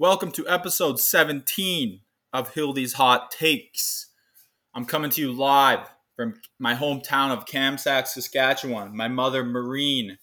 Welcome 0.00 0.32
to 0.32 0.48
episode 0.48 0.98
17 0.98 2.00
of 2.32 2.54
Hildy's 2.54 2.94
Hot 2.94 3.30
Takes. 3.30 4.06
I'm 4.74 4.86
coming 4.86 5.10
to 5.10 5.20
you 5.20 5.30
live 5.30 5.90
from 6.16 6.40
my 6.58 6.74
hometown 6.74 7.36
of 7.36 7.44
Kamsack, 7.44 8.06
Saskatchewan. 8.06 8.96
My 8.96 9.08
mother, 9.08 9.44
Marine, 9.44 10.16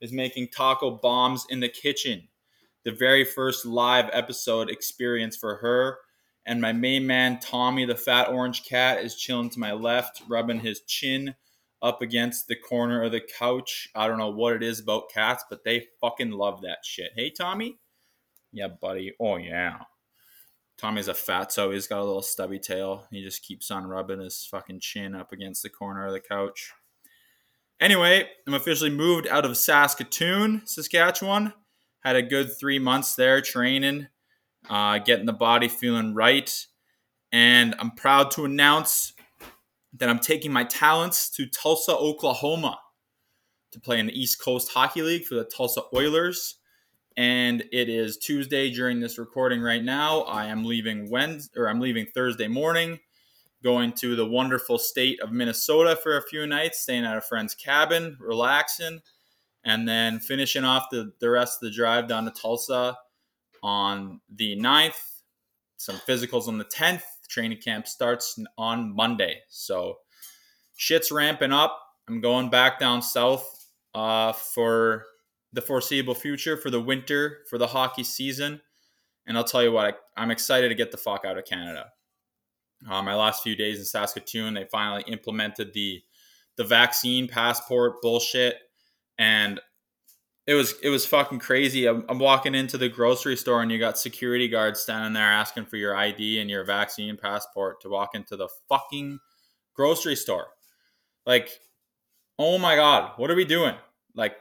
is 0.00 0.12
making 0.12 0.50
taco 0.54 0.92
bombs 0.92 1.46
in 1.50 1.58
the 1.58 1.68
kitchen. 1.68 2.28
The 2.84 2.92
very 2.92 3.24
first 3.24 3.66
live 3.66 4.08
episode 4.12 4.70
experience 4.70 5.36
for 5.36 5.56
her. 5.56 5.98
And 6.46 6.60
my 6.60 6.72
main 6.72 7.04
man, 7.04 7.40
Tommy, 7.40 7.86
the 7.86 7.96
fat 7.96 8.28
orange 8.28 8.64
cat, 8.64 9.04
is 9.04 9.16
chilling 9.16 9.50
to 9.50 9.58
my 9.58 9.72
left, 9.72 10.22
rubbing 10.28 10.60
his 10.60 10.82
chin 10.82 11.34
up 11.82 12.02
against 12.02 12.46
the 12.46 12.54
corner 12.54 13.02
of 13.02 13.10
the 13.10 13.20
couch. 13.20 13.88
I 13.96 14.06
don't 14.06 14.18
know 14.18 14.30
what 14.30 14.54
it 14.54 14.62
is 14.62 14.78
about 14.78 15.10
cats, 15.12 15.44
but 15.50 15.64
they 15.64 15.88
fucking 16.00 16.30
love 16.30 16.62
that 16.62 16.84
shit. 16.84 17.10
Hey, 17.16 17.30
Tommy? 17.30 17.80
Yeah, 18.54 18.68
buddy. 18.68 19.12
Oh, 19.20 19.36
yeah. 19.36 19.78
Tommy's 20.78 21.08
a 21.08 21.14
fat, 21.14 21.52
so 21.52 21.72
he's 21.72 21.88
got 21.88 22.00
a 22.00 22.04
little 22.04 22.22
stubby 22.22 22.60
tail. 22.60 23.06
He 23.10 23.22
just 23.22 23.42
keeps 23.42 23.70
on 23.70 23.86
rubbing 23.86 24.20
his 24.20 24.46
fucking 24.48 24.80
chin 24.80 25.14
up 25.14 25.32
against 25.32 25.64
the 25.64 25.68
corner 25.68 26.06
of 26.06 26.12
the 26.12 26.20
couch. 26.20 26.72
Anyway, 27.80 28.28
I'm 28.46 28.54
officially 28.54 28.90
moved 28.90 29.26
out 29.26 29.44
of 29.44 29.56
Saskatoon, 29.56 30.62
Saskatchewan. 30.66 31.52
Had 32.04 32.16
a 32.16 32.22
good 32.22 32.56
three 32.56 32.78
months 32.78 33.16
there 33.16 33.40
training, 33.40 34.06
uh, 34.70 34.98
getting 34.98 35.26
the 35.26 35.32
body 35.32 35.68
feeling 35.68 36.14
right. 36.14 36.66
And 37.32 37.74
I'm 37.80 37.90
proud 37.90 38.30
to 38.32 38.44
announce 38.44 39.14
that 39.94 40.08
I'm 40.08 40.20
taking 40.20 40.52
my 40.52 40.64
talents 40.64 41.28
to 41.30 41.46
Tulsa, 41.46 41.96
Oklahoma 41.96 42.78
to 43.72 43.80
play 43.80 43.98
in 43.98 44.06
the 44.06 44.18
East 44.18 44.40
Coast 44.40 44.70
Hockey 44.72 45.02
League 45.02 45.24
for 45.24 45.34
the 45.34 45.44
Tulsa 45.44 45.82
Oilers. 45.92 46.58
And 47.16 47.62
it 47.72 47.88
is 47.88 48.16
Tuesday 48.16 48.70
during 48.70 48.98
this 48.98 49.18
recording 49.18 49.60
right 49.60 49.82
now. 49.82 50.22
I 50.22 50.46
am 50.46 50.64
leaving 50.64 51.10
Wednesday 51.10 51.60
or 51.60 51.68
I'm 51.68 51.78
leaving 51.78 52.06
Thursday 52.06 52.48
morning, 52.48 52.98
going 53.62 53.92
to 53.92 54.16
the 54.16 54.26
wonderful 54.26 54.78
state 54.78 55.20
of 55.20 55.30
Minnesota 55.30 55.96
for 55.96 56.16
a 56.16 56.22
few 56.22 56.46
nights, 56.46 56.80
staying 56.80 57.04
at 57.04 57.16
a 57.16 57.20
friend's 57.20 57.54
cabin, 57.54 58.16
relaxing, 58.20 59.00
and 59.64 59.88
then 59.88 60.18
finishing 60.18 60.64
off 60.64 60.86
the, 60.90 61.12
the 61.20 61.30
rest 61.30 61.62
of 61.62 61.68
the 61.68 61.74
drive 61.74 62.08
down 62.08 62.24
to 62.24 62.32
Tulsa 62.32 62.96
on 63.62 64.20
the 64.34 64.56
9th. 64.56 65.20
Some 65.76 65.96
physicals 65.96 66.48
on 66.48 66.58
the 66.58 66.64
10th 66.64 67.02
training 67.28 67.58
camp 67.58 67.86
starts 67.86 68.38
on 68.58 68.94
Monday. 68.94 69.38
So 69.48 69.98
shit's 70.76 71.12
ramping 71.12 71.52
up. 71.52 71.80
I'm 72.08 72.20
going 72.20 72.50
back 72.50 72.80
down 72.80 73.02
south 73.02 73.68
uh, 73.94 74.32
for 74.32 75.06
the 75.54 75.62
foreseeable 75.62 76.14
future, 76.14 76.56
for 76.56 76.68
the 76.68 76.80
winter, 76.80 77.38
for 77.48 77.58
the 77.58 77.68
hockey 77.68 78.02
season. 78.02 78.60
And 79.26 79.38
I'll 79.38 79.44
tell 79.44 79.62
you 79.62 79.72
what, 79.72 80.00
I, 80.16 80.22
am 80.22 80.30
excited 80.30 80.68
to 80.68 80.74
get 80.74 80.90
the 80.90 80.96
fuck 80.96 81.24
out 81.24 81.38
of 81.38 81.44
Canada. 81.44 81.86
Uh, 82.88 83.00
my 83.02 83.14
last 83.14 83.42
few 83.42 83.56
days 83.56 83.78
in 83.78 83.84
Saskatoon, 83.84 84.54
they 84.54 84.66
finally 84.70 85.04
implemented 85.06 85.72
the 85.72 86.02
the 86.56 86.64
vaccine 86.64 87.26
passport 87.26 88.00
bullshit, 88.02 88.56
and 89.18 89.60
it 90.46 90.54
was 90.54 90.74
it 90.82 90.90
was 90.90 91.06
fucking 91.06 91.38
crazy. 91.38 91.86
I'm, 91.86 92.04
I'm, 92.08 92.18
walking 92.18 92.54
into 92.54 92.76
the 92.76 92.88
grocery 92.88 93.36
store 93.36 93.62
and 93.62 93.72
you 93.72 93.78
got 93.78 93.98
security 93.98 94.46
guards 94.46 94.80
standing 94.80 95.14
there 95.14 95.24
asking 95.24 95.66
for 95.66 95.76
your 95.76 95.96
ID 95.96 96.40
and 96.40 96.50
your 96.50 96.64
vaccine 96.64 97.16
passport 97.16 97.80
to 97.80 97.88
walk 97.88 98.10
into 98.14 98.36
the 98.36 98.48
fucking 98.68 99.18
grocery 99.74 100.16
store. 100.16 100.48
Like, 101.24 101.48
oh 102.38 102.58
my 102.58 102.76
god, 102.76 103.12
what 103.16 103.30
are 103.30 103.36
we 103.36 103.46
doing? 103.46 103.74
Like, 104.14 104.36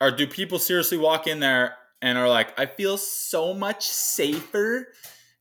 or 0.00 0.10
do 0.10 0.26
people 0.26 0.58
seriously 0.58 0.98
walk 0.98 1.26
in 1.26 1.40
there 1.40 1.76
and 2.02 2.18
are 2.18 2.28
like, 2.28 2.58
I 2.58 2.66
feel 2.66 2.98
so 2.98 3.54
much 3.54 3.86
safer 3.86 4.88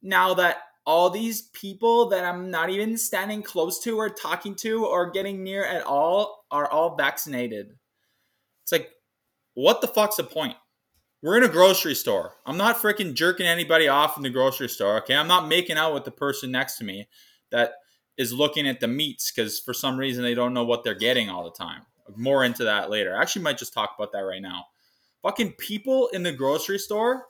now 0.01 0.33
that 0.35 0.57
all 0.85 1.09
these 1.09 1.41
people 1.41 2.09
that 2.09 2.23
I'm 2.23 2.51
not 2.51 2.69
even 2.69 2.97
standing 2.97 3.41
close 3.41 3.79
to 3.79 3.97
or 3.97 4.09
talking 4.09 4.55
to 4.57 4.85
or 4.85 5.09
getting 5.09 5.43
near 5.43 5.65
at 5.65 5.83
all 5.83 6.45
are 6.51 6.69
all 6.69 6.95
vaccinated. 6.95 7.73
It's 8.63 8.71
like, 8.71 8.89
what 9.55 9.81
the 9.81 9.87
fuck's 9.87 10.17
the 10.17 10.23
point? 10.23 10.55
We're 11.21 11.37
in 11.37 11.43
a 11.43 11.49
grocery 11.49 11.95
store. 11.95 12.33
I'm 12.45 12.57
not 12.57 12.77
freaking 12.77 13.15
jerking 13.15 13.47
anybody 13.47 13.87
off 13.87 14.15
in 14.15 14.21
the 14.21 14.29
grocery 14.29 14.69
store, 14.69 14.97
okay? 14.97 15.15
I'm 15.15 15.27
not 15.27 15.47
making 15.47 15.77
out 15.77 15.93
with 15.93 16.03
the 16.03 16.11
person 16.11 16.51
next 16.51 16.77
to 16.77 16.83
me 16.83 17.07
that 17.51 17.73
is 18.17 18.31
looking 18.31 18.67
at 18.67 18.79
the 18.79 18.87
meats 18.87 19.31
because 19.31 19.59
for 19.59 19.73
some 19.73 19.97
reason 19.97 20.23
they 20.23 20.35
don't 20.35 20.53
know 20.53 20.65
what 20.65 20.83
they're 20.83 20.93
getting 20.93 21.29
all 21.29 21.43
the 21.43 21.51
time. 21.51 21.81
More 22.15 22.43
into 22.43 22.63
that 22.65 22.89
later. 22.89 23.15
I 23.15 23.21
actually 23.21 23.43
might 23.43 23.57
just 23.57 23.73
talk 23.73 23.95
about 23.97 24.11
that 24.11 24.19
right 24.19 24.41
now. 24.41 24.65
Fucking 25.23 25.53
people 25.53 26.07
in 26.09 26.23
the 26.23 26.31
grocery 26.31 26.77
store, 26.77 27.25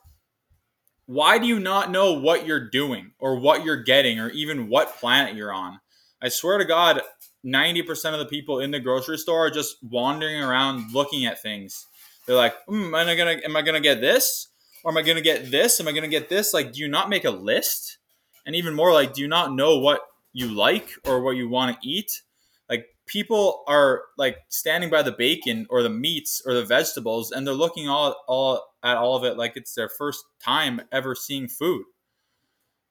why 1.06 1.38
do 1.38 1.46
you 1.46 1.58
not 1.58 1.90
know 1.90 2.12
what 2.12 2.46
you're 2.46 2.68
doing 2.68 3.12
or 3.18 3.38
what 3.38 3.64
you're 3.64 3.82
getting 3.82 4.18
or 4.18 4.28
even 4.30 4.68
what 4.68 4.98
planet 4.98 5.34
you're 5.34 5.52
on? 5.52 5.80
I 6.20 6.28
swear 6.28 6.58
to 6.58 6.64
God, 6.64 7.00
90% 7.44 8.12
of 8.12 8.18
the 8.18 8.26
people 8.26 8.60
in 8.60 8.70
the 8.70 8.80
grocery 8.80 9.18
store 9.18 9.46
are 9.46 9.50
just 9.50 9.76
wandering 9.82 10.42
around 10.42 10.92
looking 10.92 11.26
at 11.26 11.40
things 11.40 11.86
they're 12.26 12.36
like, 12.36 12.54
mm, 12.66 12.86
am 12.86 12.94
I 12.94 13.14
gonna 13.14 13.38
am 13.44 13.56
I 13.56 13.62
gonna 13.62 13.80
get 13.80 14.00
this? 14.00 14.48
Or 14.84 14.90
am 14.90 14.98
I 14.98 15.02
gonna 15.02 15.20
get 15.20 15.50
this? 15.50 15.80
Am 15.80 15.88
I 15.88 15.92
gonna 15.92 16.08
get 16.08 16.28
this? 16.28 16.52
Like, 16.52 16.72
do 16.72 16.80
you 16.80 16.88
not 16.88 17.08
make 17.08 17.24
a 17.24 17.30
list? 17.30 17.98
And 18.44 18.54
even 18.54 18.74
more, 18.74 18.92
like, 18.92 19.14
do 19.14 19.22
you 19.22 19.28
not 19.28 19.54
know 19.54 19.78
what 19.78 20.00
you 20.32 20.48
like 20.48 20.90
or 21.04 21.22
what 21.22 21.36
you 21.36 21.48
want 21.48 21.80
to 21.80 21.88
eat? 21.88 22.22
Like 22.68 22.86
people 23.06 23.64
are 23.68 24.02
like 24.18 24.38
standing 24.48 24.90
by 24.90 25.02
the 25.02 25.12
bacon 25.12 25.66
or 25.70 25.82
the 25.82 25.90
meats 25.90 26.42
or 26.44 26.54
the 26.54 26.64
vegetables 26.64 27.30
and 27.30 27.46
they're 27.46 27.54
looking 27.54 27.88
all 27.88 28.16
all 28.28 28.74
at 28.82 28.96
all 28.96 29.16
of 29.16 29.24
it 29.24 29.36
like 29.36 29.56
it's 29.56 29.74
their 29.74 29.88
first 29.88 30.24
time 30.42 30.80
ever 30.92 31.14
seeing 31.14 31.48
food. 31.48 31.84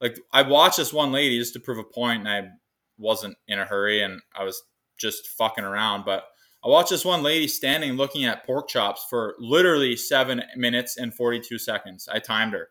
Like 0.02 0.20
I 0.32 0.42
watched 0.42 0.78
this 0.78 0.94
one 0.94 1.12
lady 1.12 1.38
just 1.38 1.54
to 1.54 1.60
prove 1.60 1.78
a 1.78 1.84
point 1.84 2.22
and 2.22 2.30
I 2.30 2.50
wasn't 2.98 3.38
in 3.48 3.60
a 3.60 3.66
hurry 3.66 4.02
and 4.02 4.22
I 4.34 4.44
was 4.44 4.64
just 4.98 5.28
fucking 5.28 5.64
around, 5.64 6.06
but 6.06 6.26
I 6.64 6.70
watched 6.70 6.90
this 6.90 7.06
one 7.06 7.22
lady 7.22 7.48
standing 7.48 7.94
looking 7.94 8.26
at 8.26 8.46
pork 8.46 8.68
chops 8.68 9.06
for 9.10 9.36
literally 9.38 9.96
seven 9.96 10.42
minutes 10.56 10.98
and 10.98 11.14
42 11.14 11.60
seconds. 11.60 12.10
I 12.12 12.20
timed 12.20 12.54
her. 12.54 12.70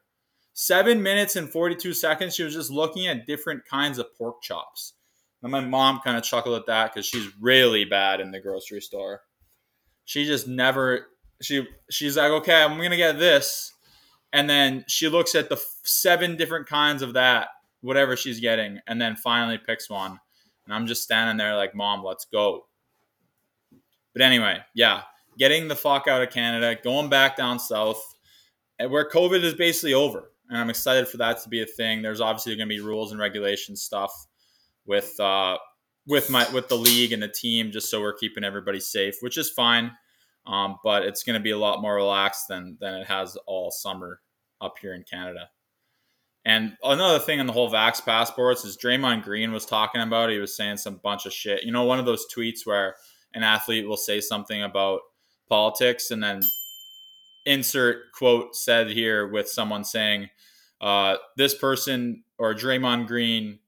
Seven 0.53 1.03
minutes 1.03 1.37
and 1.37 1.51
42 1.51 1.93
seconds. 1.95 2.35
She 2.35 2.43
was 2.43 2.55
just 2.55 2.71
looking 2.71 3.07
at 3.07 3.27
different 3.27 3.65
kinds 3.67 3.99
of 3.99 4.07
pork 4.17 4.43
chops. 4.43 4.95
And 5.45 5.53
my 5.53 5.61
mom 5.61 6.01
kind 6.03 6.17
of 6.17 6.25
chuckled 6.25 6.59
at 6.59 6.67
that 6.67 6.93
because 6.93 7.07
she's 7.07 7.31
really 7.41 7.85
bad 7.85 8.21
in 8.21 8.33
the 8.33 8.41
grocery 8.41 8.81
store. 8.81 9.21
She 10.05 10.25
just 10.25 10.49
never, 10.49 11.07
she 11.41 11.69
she's 11.89 12.17
like, 12.17 12.33
okay, 12.33 12.63
I'm 12.63 12.77
to 12.81 12.97
get 12.97 13.21
this. 13.21 13.73
And 14.33 14.51
then 14.51 14.85
she 14.89 15.09
looks 15.09 15.37
at 15.37 15.49
the 15.49 15.63
seven 15.85 16.37
different 16.37 16.67
kinds 16.67 17.03
of 17.03 17.13
that, 17.13 17.49
whatever 17.83 18.17
she's 18.17 18.41
getting, 18.41 18.81
and 18.89 19.01
then 19.01 19.15
finally 19.15 19.59
picks 19.59 19.89
one. 19.89 20.19
And 20.65 20.75
I'm 20.75 20.89
just 20.89 21.05
standing 21.05 21.37
there 21.37 21.55
like, 21.55 21.77
mom, 21.77 22.03
let's 22.03 22.25
go 22.25 22.65
but 24.15 24.23
anyway, 24.23 24.61
yeah, 24.75 25.03
getting 25.39 25.69
the 25.69 25.77
fuck 25.77 26.07
out 26.09 26.23
of 26.23 26.31
Canada, 26.31 26.81
going 26.83 27.11
back 27.11 27.37
down 27.37 27.59
south, 27.59 28.17
eh, 28.79 28.87
where 28.87 29.09
COVID 29.09 29.43
is 29.43 29.55
basically 29.55 29.93
over. 29.93 30.31
And 30.49 30.57
I'm 30.57 30.71
excited 30.71 31.09
for 31.09 31.17
that 31.19 31.43
to 31.43 31.49
be 31.49 31.63
a 31.63 31.67
thing. 31.67 32.01
There's 32.01 32.21
obviously 32.21 32.55
going 32.57 32.69
to 32.69 32.75
be 32.75 32.81
rules 32.81 33.11
and 33.11 33.21
regulations 33.21 33.83
stuff 33.83 34.27
with 34.87 35.19
uh, 35.21 35.59
with 36.07 36.31
my 36.31 36.47
with 36.53 36.69
the 36.69 36.77
league 36.77 37.13
and 37.13 37.23
the 37.23 37.29
team, 37.29 37.71
just 37.71 37.91
so 37.91 38.01
we're 38.01 38.15
keeping 38.15 38.45
everybody 38.45 38.81
safe, 38.81 39.17
which 39.21 39.39
is 39.39 39.51
fine. 39.51 39.93
Um, 40.47 40.77
but 40.85 41.05
it's 41.05 41.23
going 41.23 41.39
to 41.39 41.43
be 41.43 41.53
a 41.53 41.59
lot 41.59 41.81
more 41.81 41.95
relaxed 41.95 42.49
than 42.49 42.77
than 42.81 42.95
it 42.95 43.07
has 43.07 43.37
all 43.47 43.71
summer 43.71 44.21
up 44.61 44.75
here 44.81 44.95
in 44.95 45.05
Canada. 45.05 45.49
And 46.45 46.77
another 46.83 47.19
thing 47.19 47.41
on 47.41 47.47
the 47.47 47.55
whole 47.55 47.71
Vax 47.71 48.05
passports 48.05 48.65
is 48.67 48.77
Draymond 48.77 49.23
Green 49.23 49.53
was 49.53 49.65
talking 49.65 50.03
about. 50.03 50.29
He 50.29 50.39
was 50.39 50.55
saying 50.55 50.77
some 50.77 51.01
bunch 51.03 51.25
of 51.25 51.33
shit. 51.33 51.65
You 51.65 51.73
know, 51.73 51.85
one 51.85 51.99
of 51.99 52.05
those 52.05 52.27
tweets 52.35 52.67
where 52.67 52.97
an 53.33 53.43
athlete 53.43 53.89
will 53.89 53.97
say 53.97 54.21
something 54.21 54.63
about 54.63 55.01
politics 55.49 56.11
and 56.11 56.23
then 56.23 56.43
insert 57.47 58.13
quote 58.13 58.55
said 58.55 58.91
here 58.91 59.27
with 59.27 59.49
someone 59.49 59.85
saying 59.85 60.29
uh, 60.81 61.17
this 61.37 61.55
person 61.55 62.25
or 62.39 62.55
Draymond 62.55 63.07
Green 63.07 63.59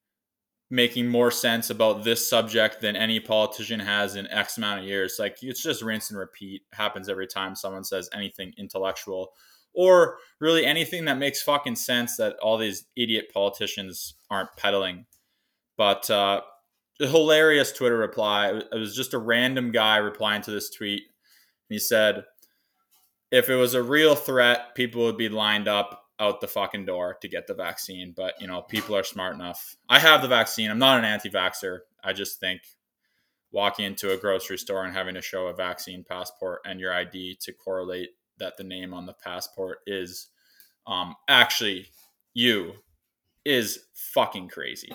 making 0.70 1.06
more 1.06 1.30
sense 1.30 1.70
about 1.70 2.02
this 2.02 2.28
subject 2.28 2.80
than 2.80 2.96
any 2.96 3.20
politician 3.20 3.80
has 3.80 4.16
in 4.16 4.26
X 4.28 4.58
amount 4.58 4.80
of 4.80 4.86
years. 4.86 5.16
Like 5.18 5.38
it's 5.42 5.62
just 5.62 5.82
rinse 5.82 6.10
and 6.10 6.18
repeat. 6.18 6.62
Happens 6.72 7.08
every 7.08 7.26
time 7.26 7.54
someone 7.54 7.84
says 7.84 8.08
anything 8.12 8.52
intellectual 8.58 9.32
or 9.74 10.16
really 10.40 10.64
anything 10.64 11.04
that 11.04 11.18
makes 11.18 11.42
fucking 11.42 11.76
sense 11.76 12.16
that 12.16 12.36
all 12.42 12.58
these 12.58 12.86
idiot 12.96 13.26
politicians 13.32 14.14
aren't 14.30 14.56
peddling. 14.56 15.04
But 15.76 16.10
uh, 16.10 16.40
hilarious 16.98 17.72
Twitter 17.72 17.98
reply. 17.98 18.48
It 18.48 18.78
was 18.78 18.96
just 18.96 19.14
a 19.14 19.18
random 19.18 19.70
guy 19.70 19.98
replying 19.98 20.42
to 20.42 20.50
this 20.50 20.70
tweet. 20.70 21.02
He 21.68 21.78
said, 21.78 22.24
if 23.30 23.50
it 23.50 23.56
was 23.56 23.74
a 23.74 23.82
real 23.82 24.14
threat, 24.14 24.74
people 24.74 25.04
would 25.04 25.18
be 25.18 25.28
lined 25.28 25.68
up 25.68 26.05
out 26.18 26.40
the 26.40 26.48
fucking 26.48 26.86
door 26.86 27.16
to 27.20 27.28
get 27.28 27.46
the 27.46 27.54
vaccine. 27.54 28.12
But, 28.16 28.34
you 28.40 28.46
know, 28.46 28.62
people 28.62 28.96
are 28.96 29.04
smart 29.04 29.34
enough. 29.34 29.76
I 29.88 29.98
have 29.98 30.22
the 30.22 30.28
vaccine. 30.28 30.70
I'm 30.70 30.78
not 30.78 30.98
an 30.98 31.04
anti 31.04 31.30
vaxxer. 31.30 31.80
I 32.02 32.12
just 32.12 32.40
think 32.40 32.62
walking 33.52 33.84
into 33.84 34.12
a 34.12 34.16
grocery 34.16 34.58
store 34.58 34.84
and 34.84 34.94
having 34.94 35.14
to 35.14 35.22
show 35.22 35.46
a 35.46 35.54
vaccine 35.54 36.04
passport 36.08 36.60
and 36.64 36.80
your 36.80 36.92
ID 36.92 37.38
to 37.40 37.52
correlate 37.52 38.10
that 38.38 38.56
the 38.56 38.64
name 38.64 38.92
on 38.92 39.06
the 39.06 39.14
passport 39.14 39.78
is 39.86 40.28
um, 40.86 41.14
actually 41.28 41.86
you 42.34 42.72
is 43.44 43.80
fucking 43.94 44.48
crazy. 44.48 44.92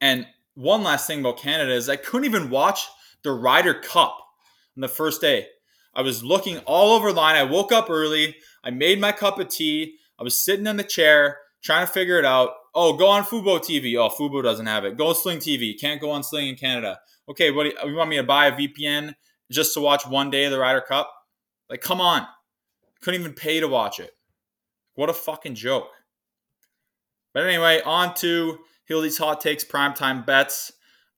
And 0.00 0.26
one 0.54 0.82
last 0.82 1.06
thing 1.06 1.20
about 1.20 1.38
Canada 1.38 1.72
is 1.72 1.88
I 1.88 1.96
couldn't 1.96 2.26
even 2.26 2.50
watch 2.50 2.86
the 3.22 3.32
Ryder 3.32 3.74
Cup 3.74 4.16
on 4.76 4.80
the 4.80 4.88
first 4.88 5.20
day. 5.20 5.46
I 5.94 6.02
was 6.02 6.22
looking 6.22 6.58
all 6.58 6.92
over 6.92 7.12
line. 7.12 7.34
I 7.34 7.42
woke 7.42 7.72
up 7.72 7.90
early. 7.90 8.36
I 8.62 8.70
made 8.70 9.00
my 9.00 9.12
cup 9.12 9.38
of 9.40 9.48
tea. 9.48 9.96
I 10.18 10.22
was 10.22 10.38
sitting 10.38 10.66
in 10.66 10.76
the 10.76 10.84
chair 10.84 11.38
trying 11.62 11.86
to 11.86 11.92
figure 11.92 12.18
it 12.18 12.24
out. 12.24 12.50
Oh, 12.74 12.96
go 12.96 13.08
on 13.08 13.24
Fubo 13.24 13.58
TV. 13.58 13.96
Oh, 13.96 14.08
Fubo 14.08 14.42
doesn't 14.42 14.66
have 14.66 14.84
it. 14.84 14.96
Go 14.96 15.12
Sling 15.12 15.38
TV. 15.38 15.78
Can't 15.78 16.00
go 16.00 16.10
on 16.10 16.22
Sling 16.22 16.48
in 16.48 16.56
Canada. 16.56 17.00
Okay, 17.28 17.50
what 17.50 17.64
do 17.64 17.70
you, 17.70 17.90
you 17.90 17.96
want 17.96 18.10
me 18.10 18.16
to 18.16 18.22
buy 18.22 18.46
a 18.46 18.52
VPN 18.52 19.14
just 19.50 19.74
to 19.74 19.80
watch 19.80 20.06
one 20.06 20.30
day 20.30 20.44
of 20.44 20.50
the 20.50 20.58
Ryder 20.58 20.80
Cup? 20.80 21.10
Like, 21.68 21.80
come 21.80 22.00
on. 22.00 22.26
Couldn't 23.02 23.20
even 23.20 23.34
pay 23.34 23.60
to 23.60 23.68
watch 23.68 24.00
it. 24.00 24.12
What 24.94 25.10
a 25.10 25.14
fucking 25.14 25.54
joke. 25.54 25.90
But 27.32 27.46
anyway, 27.46 27.80
on 27.84 28.14
to 28.16 28.58
Hildy's 28.86 29.18
Hot 29.18 29.40
Takes 29.40 29.64
Primetime 29.64 30.26
Bets. 30.26 30.72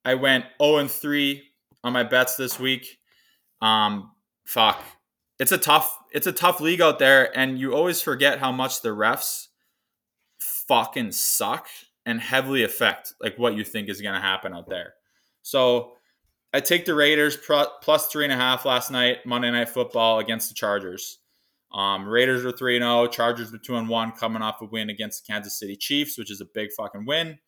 I 0.05 0.15
went 0.15 0.45
0 0.63 0.79
and 0.79 0.91
3 0.91 1.43
on 1.85 1.93
my 1.93 2.03
bets 2.03 2.37
this 2.37 2.59
week. 2.59 2.99
Um, 3.63 4.11
fuck. 4.45 4.83
It's 5.41 5.51
a 5.51 5.59
tough, 5.59 5.99
it's 6.13 6.29
a 6.29 6.33
tough 6.33 6.61
league 6.61 6.81
out 6.81 7.01
there, 7.01 7.37
and 7.37 7.59
you 7.59 7.75
always 7.75 8.01
forget 8.01 8.39
how 8.39 8.53
much 8.53 8.83
the 8.83 8.91
refs 8.91 9.49
fucking 10.39 11.11
suck 11.11 11.67
and 12.07 12.21
heavily 12.21 12.63
affect 12.63 13.15
like 13.21 13.37
what 13.39 13.57
you 13.57 13.65
think 13.65 13.89
is 13.89 14.01
gonna 14.01 14.21
happen 14.21 14.55
out 14.55 14.69
there. 14.69 14.95
So 15.43 15.95
I 16.53 16.61
take 16.61 16.85
the 16.85 16.95
Raiders 16.95 17.37
plus 17.37 18.07
three 18.07 18.25
and 18.25 18.33
a 18.33 18.37
half 18.37 18.65
last 18.65 18.93
night, 18.93 19.27
Monday 19.27 19.51
Night 19.51 19.69
Football 19.69 20.21
against 20.21 20.49
the 20.49 20.55
Chargers. 20.55 21.19
Um, 21.73 22.07
Raiders 22.09 22.45
were 22.45 22.53
3 22.53 22.79
0. 22.79 23.07
Chargers 23.07 23.53
were 23.53 23.59
2 23.59 23.77
and 23.77 23.89
1, 23.89 24.13
coming 24.13 24.43
off 24.43 24.61
a 24.61 24.65
win 24.65 24.91
against 24.91 25.25
the 25.25 25.33
Kansas 25.33 25.59
City 25.59 25.77
Chiefs, 25.77 26.19
which 26.19 26.31
is 26.31 26.41
a 26.41 26.47
big 26.53 26.71
fucking 26.77 27.07
win. 27.07 27.39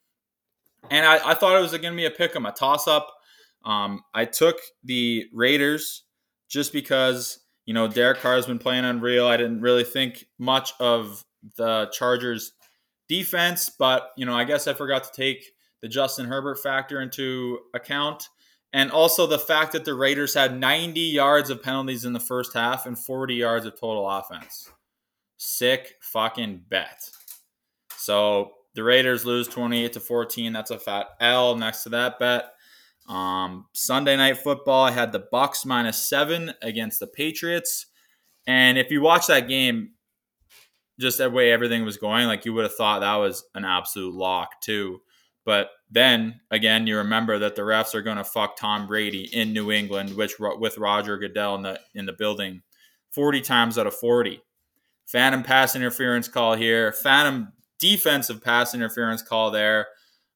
And 0.90 1.06
I, 1.06 1.30
I 1.30 1.34
thought 1.34 1.56
it 1.56 1.60
was 1.62 1.72
going 1.72 1.92
to 1.92 1.96
be 1.96 2.06
a 2.06 2.10
pick 2.10 2.34
'em, 2.34 2.46
a 2.46 2.52
toss 2.52 2.86
up. 2.86 3.12
Um, 3.64 4.02
I 4.14 4.24
took 4.24 4.60
the 4.84 5.26
Raiders 5.32 6.04
just 6.48 6.72
because, 6.72 7.40
you 7.72 7.74
know, 7.74 7.88
Derek 7.88 8.20
Carr 8.20 8.34
has 8.34 8.44
been 8.44 8.58
playing 8.58 8.84
unreal. 8.84 9.26
I 9.26 9.38
didn't 9.38 9.62
really 9.62 9.82
think 9.82 10.26
much 10.38 10.74
of 10.78 11.24
the 11.56 11.88
Chargers 11.90 12.52
defense, 13.08 13.70
but, 13.70 14.10
you 14.14 14.26
know, 14.26 14.34
I 14.34 14.44
guess 14.44 14.68
I 14.68 14.74
forgot 14.74 15.04
to 15.04 15.10
take 15.10 15.42
the 15.80 15.88
Justin 15.88 16.26
Herbert 16.26 16.58
factor 16.58 17.00
into 17.00 17.60
account. 17.72 18.28
And 18.74 18.90
also 18.90 19.26
the 19.26 19.38
fact 19.38 19.72
that 19.72 19.86
the 19.86 19.94
Raiders 19.94 20.34
had 20.34 20.60
90 20.60 21.00
yards 21.00 21.48
of 21.48 21.62
penalties 21.62 22.04
in 22.04 22.12
the 22.12 22.20
first 22.20 22.52
half 22.52 22.84
and 22.84 22.98
40 22.98 23.36
yards 23.36 23.64
of 23.64 23.80
total 23.80 24.06
offense. 24.06 24.68
Sick 25.38 25.94
fucking 26.02 26.64
bet. 26.68 27.08
So 27.96 28.52
the 28.74 28.82
Raiders 28.82 29.24
lose 29.24 29.48
28 29.48 29.94
to 29.94 30.00
14. 30.00 30.52
That's 30.52 30.70
a 30.70 30.78
fat 30.78 31.06
L 31.20 31.56
next 31.56 31.84
to 31.84 31.88
that 31.88 32.18
bet. 32.18 32.50
Um, 33.08 33.66
Sunday 33.72 34.16
night 34.16 34.38
football, 34.38 34.84
I 34.84 34.92
had 34.92 35.12
the 35.12 35.26
Bucs 35.32 35.66
minus 35.66 35.98
seven 35.98 36.54
against 36.62 37.00
the 37.00 37.06
Patriots. 37.06 37.86
And 38.46 38.78
if 38.78 38.90
you 38.90 39.00
watch 39.02 39.26
that 39.26 39.48
game, 39.48 39.92
just 41.00 41.18
the 41.18 41.30
way 41.30 41.52
everything 41.52 41.84
was 41.84 41.96
going, 41.96 42.26
like 42.26 42.44
you 42.44 42.52
would 42.52 42.64
have 42.64 42.74
thought 42.74 43.00
that 43.00 43.16
was 43.16 43.44
an 43.54 43.64
absolute 43.64 44.14
lock 44.14 44.60
too. 44.60 45.00
But 45.44 45.70
then 45.90 46.40
again, 46.50 46.86
you 46.86 46.98
remember 46.98 47.38
that 47.40 47.56
the 47.56 47.62
refs 47.62 47.94
are 47.94 48.02
going 48.02 48.16
to 48.16 48.24
fuck 48.24 48.56
Tom 48.56 48.86
Brady 48.86 49.28
in 49.32 49.52
New 49.52 49.72
England, 49.72 50.14
which 50.16 50.34
with 50.38 50.78
Roger 50.78 51.18
Goodell 51.18 51.56
in 51.56 51.62
the 51.62 51.80
in 51.94 52.06
the 52.06 52.12
building, 52.12 52.62
forty 53.10 53.40
times 53.40 53.78
out 53.78 53.86
of 53.86 53.94
forty. 53.94 54.40
Phantom 55.06 55.42
pass 55.42 55.74
interference 55.74 56.28
call 56.28 56.54
here. 56.54 56.92
Phantom 56.92 57.52
defensive 57.78 58.42
pass 58.42 58.74
interference 58.74 59.22
call 59.22 59.50
there. 59.50 59.88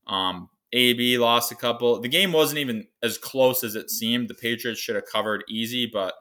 Um, 0.07 0.49
AB 0.77 1.17
lost 1.17 1.53
a 1.53 1.57
couple. 1.57 2.01
The 2.01 2.09
game 2.09 2.33
wasn't 2.33 2.59
even 2.59 2.87
as 3.03 3.17
close 3.17 3.65
as 3.65 3.75
it 3.75 3.91
seemed. 3.91 4.29
The 4.29 4.35
Patriots 4.35 4.79
should 4.79 4.95
have 4.95 5.07
covered 5.11 5.43
easy, 5.49 5.89
but 5.91 6.15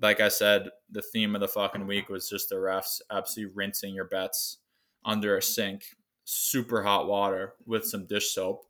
like 0.00 0.20
I 0.20 0.28
said, 0.28 0.68
the 0.90 1.02
theme 1.02 1.34
of 1.34 1.40
the 1.40 1.48
fucking 1.48 1.86
week 1.86 2.08
was 2.08 2.28
just 2.28 2.48
the 2.48 2.56
refs 2.56 3.00
absolutely 3.10 3.54
rinsing 3.54 3.94
your 3.94 4.06
bets 4.06 4.58
under 5.04 5.36
a 5.36 5.42
sink 5.42 5.82
super 6.24 6.82
hot 6.84 7.08
water 7.08 7.54
with 7.66 7.84
some 7.84 8.06
dish 8.06 8.32
soap. 8.32 8.64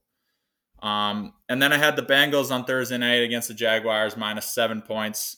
Um, 0.83 1.35
and 1.51 1.61
then 1.61 1.73
I 1.73 1.77
had 1.77 1.97
the 1.97 2.03
Bengals 2.03 2.51
on 2.51 2.65
Thursday 2.65 2.97
night 2.97 3.23
against 3.23 3.49
the 3.49 3.55
Jaguars 3.55 4.17
minus 4.17 4.47
seven 4.47 4.81
points. 4.81 5.37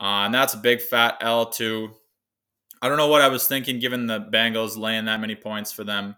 Uh, 0.00 0.24
and 0.26 0.34
that's 0.34 0.54
a 0.54 0.58
big 0.58 0.80
fat 0.80 1.16
L 1.20 1.46
too. 1.46 1.90
I 2.80 2.88
don't 2.88 2.98
know 2.98 3.08
what 3.08 3.22
I 3.22 3.28
was 3.28 3.48
thinking 3.48 3.80
given 3.80 4.06
the 4.06 4.20
Bengals 4.20 4.76
laying 4.76 5.06
that 5.06 5.20
many 5.20 5.34
points 5.34 5.72
for 5.72 5.82
them. 5.82 6.14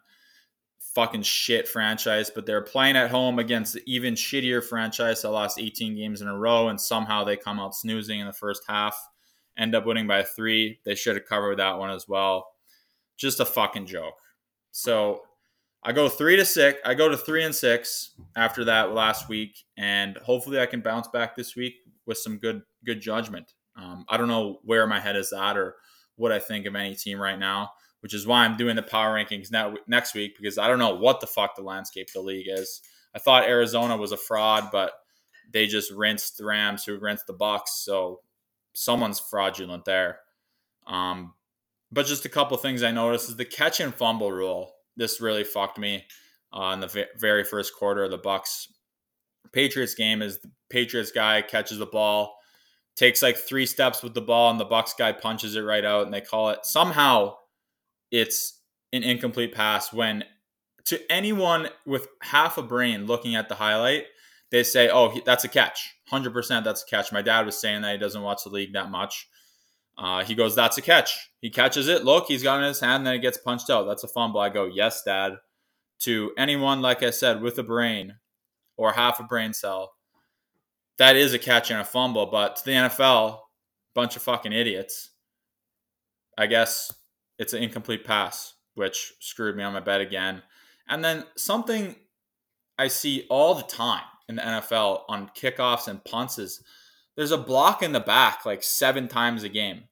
Fucking 0.98 1.22
shit 1.22 1.68
franchise, 1.68 2.28
but 2.28 2.44
they're 2.44 2.60
playing 2.60 2.96
at 2.96 3.08
home 3.08 3.38
against 3.38 3.74
the 3.74 3.82
even 3.86 4.14
shittier 4.14 4.64
franchise 4.64 5.22
that 5.22 5.30
lost 5.30 5.60
18 5.60 5.94
games 5.94 6.22
in 6.22 6.26
a 6.26 6.36
row, 6.36 6.70
and 6.70 6.80
somehow 6.80 7.22
they 7.22 7.36
come 7.36 7.60
out 7.60 7.72
snoozing 7.76 8.18
in 8.18 8.26
the 8.26 8.32
first 8.32 8.62
half, 8.66 8.98
end 9.56 9.76
up 9.76 9.86
winning 9.86 10.08
by 10.08 10.24
three. 10.24 10.80
They 10.84 10.96
should 10.96 11.14
have 11.14 11.24
covered 11.24 11.60
that 11.60 11.78
one 11.78 11.90
as 11.90 12.08
well. 12.08 12.48
Just 13.16 13.38
a 13.38 13.44
fucking 13.44 13.86
joke. 13.86 14.16
So 14.72 15.22
I 15.84 15.92
go 15.92 16.08
three 16.08 16.34
to 16.34 16.44
six. 16.44 16.80
I 16.84 16.94
go 16.94 17.08
to 17.08 17.16
three 17.16 17.44
and 17.44 17.54
six 17.54 18.10
after 18.34 18.64
that 18.64 18.92
last 18.92 19.28
week, 19.28 19.56
and 19.76 20.16
hopefully 20.16 20.58
I 20.58 20.66
can 20.66 20.80
bounce 20.80 21.06
back 21.06 21.36
this 21.36 21.54
week 21.54 21.76
with 22.06 22.18
some 22.18 22.38
good 22.38 22.62
good 22.84 23.00
judgment. 23.00 23.52
Um, 23.76 24.04
I 24.08 24.16
don't 24.16 24.26
know 24.26 24.58
where 24.64 24.84
my 24.88 24.98
head 24.98 25.14
is 25.14 25.32
at 25.32 25.56
or 25.56 25.76
what 26.16 26.32
I 26.32 26.40
think 26.40 26.66
of 26.66 26.74
any 26.74 26.96
team 26.96 27.20
right 27.20 27.38
now, 27.38 27.70
which 28.00 28.14
is 28.14 28.26
why 28.26 28.44
I'm 28.44 28.56
doing 28.56 28.76
the 28.76 28.82
power 28.82 29.14
rankings 29.14 29.50
now, 29.50 29.74
next 29.86 30.14
week 30.14 30.36
because 30.36 30.58
I 30.58 30.68
don't 30.68 30.78
know 30.78 30.94
what 30.94 31.20
the 31.20 31.26
fuck 31.26 31.56
the 31.56 31.62
landscape 31.62 32.08
of 32.08 32.14
the 32.14 32.20
league 32.20 32.48
is. 32.48 32.80
I 33.14 33.18
thought 33.18 33.44
Arizona 33.44 33.96
was 33.96 34.12
a 34.12 34.16
fraud, 34.16 34.68
but 34.70 34.92
they 35.52 35.66
just 35.66 35.90
rinsed 35.90 36.38
the 36.38 36.44
Rams, 36.44 36.84
who 36.84 36.98
rinsed 36.98 37.26
the 37.26 37.34
Bucs, 37.34 37.68
so 37.68 38.20
someone's 38.74 39.18
fraudulent 39.18 39.84
there. 39.84 40.20
Um, 40.86 41.34
but 41.90 42.06
just 42.06 42.26
a 42.26 42.28
couple 42.28 42.56
things 42.58 42.82
I 42.82 42.90
noticed 42.90 43.30
is 43.30 43.36
the 43.36 43.44
catch 43.44 43.80
and 43.80 43.94
fumble 43.94 44.30
rule 44.30 44.74
this 44.98 45.20
really 45.20 45.44
fucked 45.44 45.78
me 45.78 46.04
uh, 46.52 46.76
the 46.76 47.06
very 47.16 47.44
first 47.44 47.74
quarter 47.74 48.04
of 48.04 48.10
the 48.10 48.18
Bucs 48.18 48.66
Patriots 49.52 49.94
game. 49.94 50.20
Is 50.20 50.40
the 50.40 50.50
Patriots 50.68 51.12
guy 51.12 51.40
catches 51.40 51.78
the 51.78 51.86
ball, 51.86 52.36
takes 52.96 53.22
like 53.22 53.36
three 53.36 53.64
steps 53.64 54.02
with 54.02 54.12
the 54.12 54.20
ball, 54.20 54.50
and 54.50 54.60
the 54.60 54.66
Bucs 54.66 54.96
guy 54.98 55.12
punches 55.12 55.56
it 55.56 55.60
right 55.60 55.84
out, 55.84 56.04
and 56.04 56.12
they 56.12 56.20
call 56.20 56.50
it 56.50 56.66
somehow 56.66 57.36
it's 58.10 58.60
an 58.92 59.02
incomplete 59.02 59.54
pass 59.54 59.92
when 59.92 60.24
to 60.84 61.00
anyone 61.10 61.68
with 61.86 62.08
half 62.22 62.58
a 62.58 62.62
brain 62.62 63.06
looking 63.06 63.36
at 63.36 63.48
the 63.48 63.54
highlight 63.54 64.04
they 64.50 64.62
say 64.62 64.88
oh 64.88 65.12
that's 65.26 65.44
a 65.44 65.48
catch 65.48 65.94
100% 66.10 66.64
that's 66.64 66.82
a 66.82 66.86
catch 66.86 67.12
my 67.12 67.22
dad 67.22 67.44
was 67.44 67.60
saying 67.60 67.82
that 67.82 67.92
he 67.92 67.98
doesn't 67.98 68.22
watch 68.22 68.44
the 68.44 68.50
league 68.50 68.72
that 68.72 68.90
much 68.90 69.28
uh, 69.98 70.24
he 70.24 70.34
goes, 70.34 70.54
That's 70.54 70.78
a 70.78 70.82
catch. 70.82 71.30
He 71.40 71.50
catches 71.50 71.88
it. 71.88 72.04
Look, 72.04 72.26
he's 72.28 72.42
got 72.42 72.60
it 72.60 72.62
in 72.62 72.68
his 72.68 72.80
hand, 72.80 73.06
then 73.06 73.14
it 73.14 73.18
gets 73.18 73.36
punched 73.36 73.68
out. 73.68 73.84
That's 73.84 74.04
a 74.04 74.08
fumble. 74.08 74.40
I 74.40 74.48
go, 74.48 74.66
Yes, 74.66 75.02
dad. 75.02 75.34
To 76.02 76.30
anyone, 76.38 76.80
like 76.80 77.02
I 77.02 77.10
said, 77.10 77.42
with 77.42 77.58
a 77.58 77.64
brain 77.64 78.14
or 78.76 78.92
half 78.92 79.18
a 79.18 79.24
brain 79.24 79.52
cell, 79.52 79.92
that 80.98 81.16
is 81.16 81.34
a 81.34 81.38
catch 81.38 81.72
and 81.72 81.80
a 81.80 81.84
fumble. 81.84 82.26
But 82.26 82.56
to 82.56 82.64
the 82.64 82.70
NFL, 82.70 83.40
bunch 83.94 84.14
of 84.14 84.22
fucking 84.22 84.52
idiots. 84.52 85.10
I 86.38 86.46
guess 86.46 86.92
it's 87.38 87.52
an 87.52 87.62
incomplete 87.62 88.04
pass, 88.04 88.54
which 88.74 89.14
screwed 89.20 89.56
me 89.56 89.62
on 89.62 89.72
my 89.72 89.80
bet 89.80 90.00
again. 90.00 90.42
And 90.88 91.04
then 91.04 91.24
something 91.36 91.96
I 92.78 92.88
see 92.88 93.26
all 93.28 93.54
the 93.54 93.62
time 93.62 94.04
in 94.28 94.36
the 94.36 94.42
NFL 94.42 95.02
on 95.08 95.30
kickoffs 95.36 95.88
and 95.88 96.04
punts 96.04 96.38
is 96.38 96.62
there's 97.16 97.32
a 97.32 97.38
block 97.38 97.82
in 97.82 97.92
the 97.92 98.00
back 98.00 98.46
like 98.46 98.62
seven 98.62 99.08
times 99.08 99.42
a 99.42 99.48
game. 99.48 99.84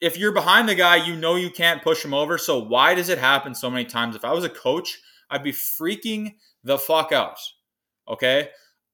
If 0.00 0.18
you're 0.18 0.32
behind 0.32 0.68
the 0.68 0.74
guy, 0.74 0.96
you 0.96 1.14
know 1.14 1.36
you 1.36 1.50
can't 1.50 1.82
push 1.82 2.04
him 2.04 2.12
over. 2.12 2.38
So 2.38 2.58
why 2.58 2.94
does 2.94 3.08
it 3.08 3.18
happen 3.18 3.54
so 3.54 3.70
many 3.70 3.84
times? 3.84 4.16
If 4.16 4.24
I 4.24 4.32
was 4.32 4.44
a 4.44 4.48
coach, 4.48 4.98
I'd 5.30 5.44
be 5.44 5.52
freaking 5.52 6.34
the 6.64 6.78
fuck 6.78 7.12
out. 7.12 7.38
Okay? 8.08 8.48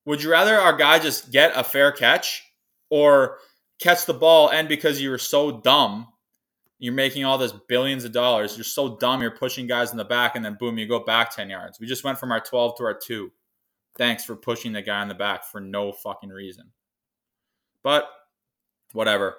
Would 0.05 0.23
you 0.23 0.31
rather 0.31 0.55
our 0.57 0.77
guy 0.77 0.99
just 0.99 1.33
get 1.33 1.53
a 1.57 1.65
fair 1.65 1.93
catch 1.93 2.43
or 2.91 3.39
catch 3.81 4.05
the 4.05 4.15
ball 4.15 4.51
and 4.51 4.69
because 4.69 5.01
you 5.01 5.11
were 5.11 5.19
so 5.19 5.61
dumb, 5.61 6.09
you're 6.83 6.93
making 6.93 7.25
all 7.25 7.39
this 7.39 7.53
billions 7.69 8.05
of 8.05 8.11
dollars, 8.11 8.57
you're 8.57 8.65
so 8.65 8.97
dumb, 8.97 9.23
you're 9.23 9.31
pushing 9.31 9.69
guys 9.69 9.93
in 9.93 9.97
the 9.97 10.05
back 10.05 10.35
and 10.35 10.45
then 10.45 10.57
boom, 10.59 10.79
you 10.79 10.89
go 10.89 10.99
back 10.99 11.33
10 11.33 11.49
yards. 11.49 11.79
We 11.79 11.87
just 11.87 12.03
went 12.03 12.19
from 12.19 12.33
our 12.33 12.41
12 12.41 12.77
to 12.79 12.85
our 12.85 12.99
2. 12.99 13.31
Thanks 13.97 14.25
for 14.25 14.35
pushing 14.35 14.73
the 14.73 14.83
guy 14.83 15.01
in 15.01 15.07
the 15.07 15.15
back 15.15 15.45
for 15.45 15.61
no 15.61 15.93
fucking 15.93 16.31
reason. 16.31 16.73
But 17.85 18.09
whatever. 18.95 19.37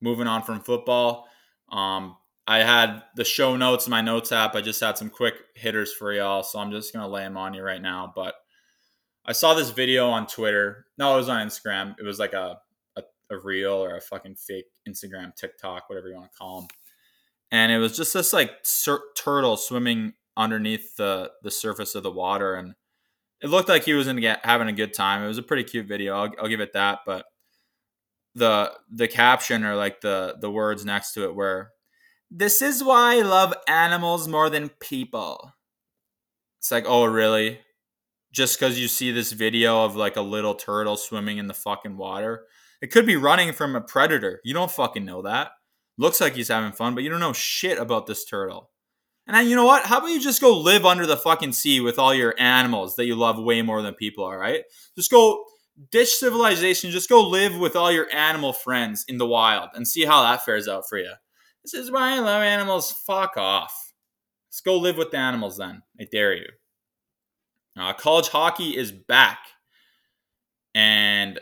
Moving 0.00 0.26
on 0.26 0.42
from 0.42 0.60
football. 0.60 1.28
Um, 1.70 2.16
I 2.46 2.60
had 2.60 3.02
the 3.16 3.24
show 3.24 3.54
notes 3.54 3.86
in 3.86 3.90
my 3.90 4.00
notes 4.00 4.32
app. 4.32 4.54
I 4.54 4.62
just 4.62 4.80
had 4.80 4.96
some 4.96 5.10
quick 5.10 5.34
hitters 5.54 5.92
for 5.92 6.10
y'all, 6.14 6.42
so 6.42 6.58
I'm 6.58 6.70
just 6.70 6.94
gonna 6.94 7.06
lay 7.06 7.22
them 7.22 7.36
on 7.36 7.52
you 7.52 7.62
right 7.62 7.82
now. 7.82 8.10
But 8.14 8.34
I 9.26 9.32
saw 9.32 9.52
this 9.52 9.68
video 9.68 10.08
on 10.08 10.26
Twitter. 10.26 10.86
No, 10.96 11.12
it 11.12 11.16
was 11.18 11.28
on 11.28 11.46
Instagram. 11.46 11.96
It 11.98 12.04
was 12.04 12.18
like 12.18 12.32
a 12.32 12.58
a, 12.96 13.02
a 13.30 13.38
reel 13.38 13.74
or 13.74 13.96
a 13.96 14.00
fucking 14.00 14.36
fake 14.36 14.64
Instagram, 14.88 15.36
TikTok, 15.36 15.90
whatever 15.90 16.08
you 16.08 16.14
want 16.14 16.32
to 16.32 16.38
call 16.38 16.60
them. 16.62 16.68
And 17.50 17.72
it 17.72 17.78
was 17.78 17.96
just 17.96 18.12
this 18.12 18.32
like 18.32 18.52
sur- 18.62 19.02
turtle 19.16 19.56
swimming 19.56 20.14
underneath 20.36 20.96
the 20.96 21.30
the 21.42 21.50
surface 21.50 21.94
of 21.94 22.02
the 22.02 22.10
water, 22.10 22.54
and 22.54 22.74
it 23.40 23.48
looked 23.48 23.68
like 23.68 23.84
he 23.84 23.94
was 23.94 24.08
in 24.08 24.22
having 24.42 24.68
a 24.68 24.72
good 24.72 24.94
time. 24.94 25.22
It 25.22 25.28
was 25.28 25.38
a 25.38 25.42
pretty 25.42 25.64
cute 25.64 25.86
video. 25.86 26.14
I'll, 26.14 26.32
I'll 26.40 26.48
give 26.48 26.60
it 26.60 26.72
that, 26.72 27.00
but 27.06 27.26
the 28.34 28.72
the 28.90 29.08
caption 29.08 29.64
or 29.64 29.74
like 29.74 30.00
the 30.00 30.36
the 30.40 30.50
words 30.50 30.84
next 30.84 31.12
to 31.12 31.24
it 31.24 31.34
were 31.34 31.70
this 32.30 32.60
is 32.60 32.84
why 32.84 33.16
I 33.16 33.22
love 33.22 33.54
animals 33.66 34.28
more 34.28 34.50
than 34.50 34.68
people. 34.80 35.54
It's 36.58 36.70
like, 36.70 36.84
oh 36.86 37.04
really? 37.04 37.60
Just 38.32 38.58
because 38.58 38.78
you 38.78 38.88
see 38.88 39.10
this 39.10 39.32
video 39.32 39.84
of 39.84 39.96
like 39.96 40.16
a 40.16 40.22
little 40.22 40.54
turtle 40.54 40.96
swimming 40.96 41.38
in 41.38 41.46
the 41.46 41.54
fucking 41.54 41.96
water. 41.96 42.44
It 42.82 42.92
could 42.92 43.06
be 43.06 43.16
running 43.16 43.52
from 43.52 43.74
a 43.74 43.80
predator. 43.80 44.40
You 44.44 44.54
don't 44.54 44.70
fucking 44.70 45.04
know 45.04 45.22
that. 45.22 45.50
Looks 45.98 46.20
like 46.20 46.34
he's 46.34 46.48
having 46.48 46.72
fun, 46.72 46.94
but 46.94 47.02
you 47.02 47.10
don't 47.10 47.20
know 47.20 47.32
shit 47.32 47.76
about 47.76 48.06
this 48.06 48.24
turtle. 48.24 48.70
And 49.26 49.36
then, 49.36 49.48
you 49.48 49.56
know 49.56 49.66
what? 49.66 49.84
How 49.84 49.98
about 49.98 50.10
you 50.10 50.20
just 50.20 50.40
go 50.40 50.56
live 50.56 50.86
under 50.86 51.04
the 51.04 51.16
fucking 51.16 51.52
sea 51.52 51.80
with 51.80 51.98
all 51.98 52.14
your 52.14 52.34
animals 52.38 52.96
that 52.96 53.04
you 53.04 53.14
love 53.14 53.38
way 53.38 53.60
more 53.60 53.82
than 53.82 53.94
people, 53.94 54.24
all 54.24 54.36
right? 54.36 54.62
Just 54.96 55.10
go 55.10 55.44
ditch 55.90 56.14
civilization, 56.14 56.90
just 56.90 57.08
go 57.08 57.20
live 57.20 57.58
with 57.58 57.76
all 57.76 57.92
your 57.92 58.06
animal 58.12 58.52
friends 58.52 59.04
in 59.06 59.18
the 59.18 59.26
wild 59.26 59.70
and 59.74 59.86
see 59.86 60.04
how 60.04 60.22
that 60.22 60.44
fares 60.44 60.66
out 60.66 60.88
for 60.88 60.98
you. 60.98 61.12
This 61.62 61.74
is 61.74 61.90
why 61.90 62.14
I 62.14 62.20
love 62.20 62.42
animals. 62.42 62.90
Fuck 62.90 63.36
off. 63.36 63.92
Let's 64.48 64.60
go 64.60 64.78
live 64.78 64.96
with 64.96 65.10
the 65.10 65.18
animals 65.18 65.58
then. 65.58 65.82
I 66.00 66.06
dare 66.10 66.34
you. 66.34 66.46
Uh, 67.78 67.92
college 67.92 68.28
hockey 68.28 68.76
is 68.76 68.90
back. 68.92 69.38
And 70.74 71.38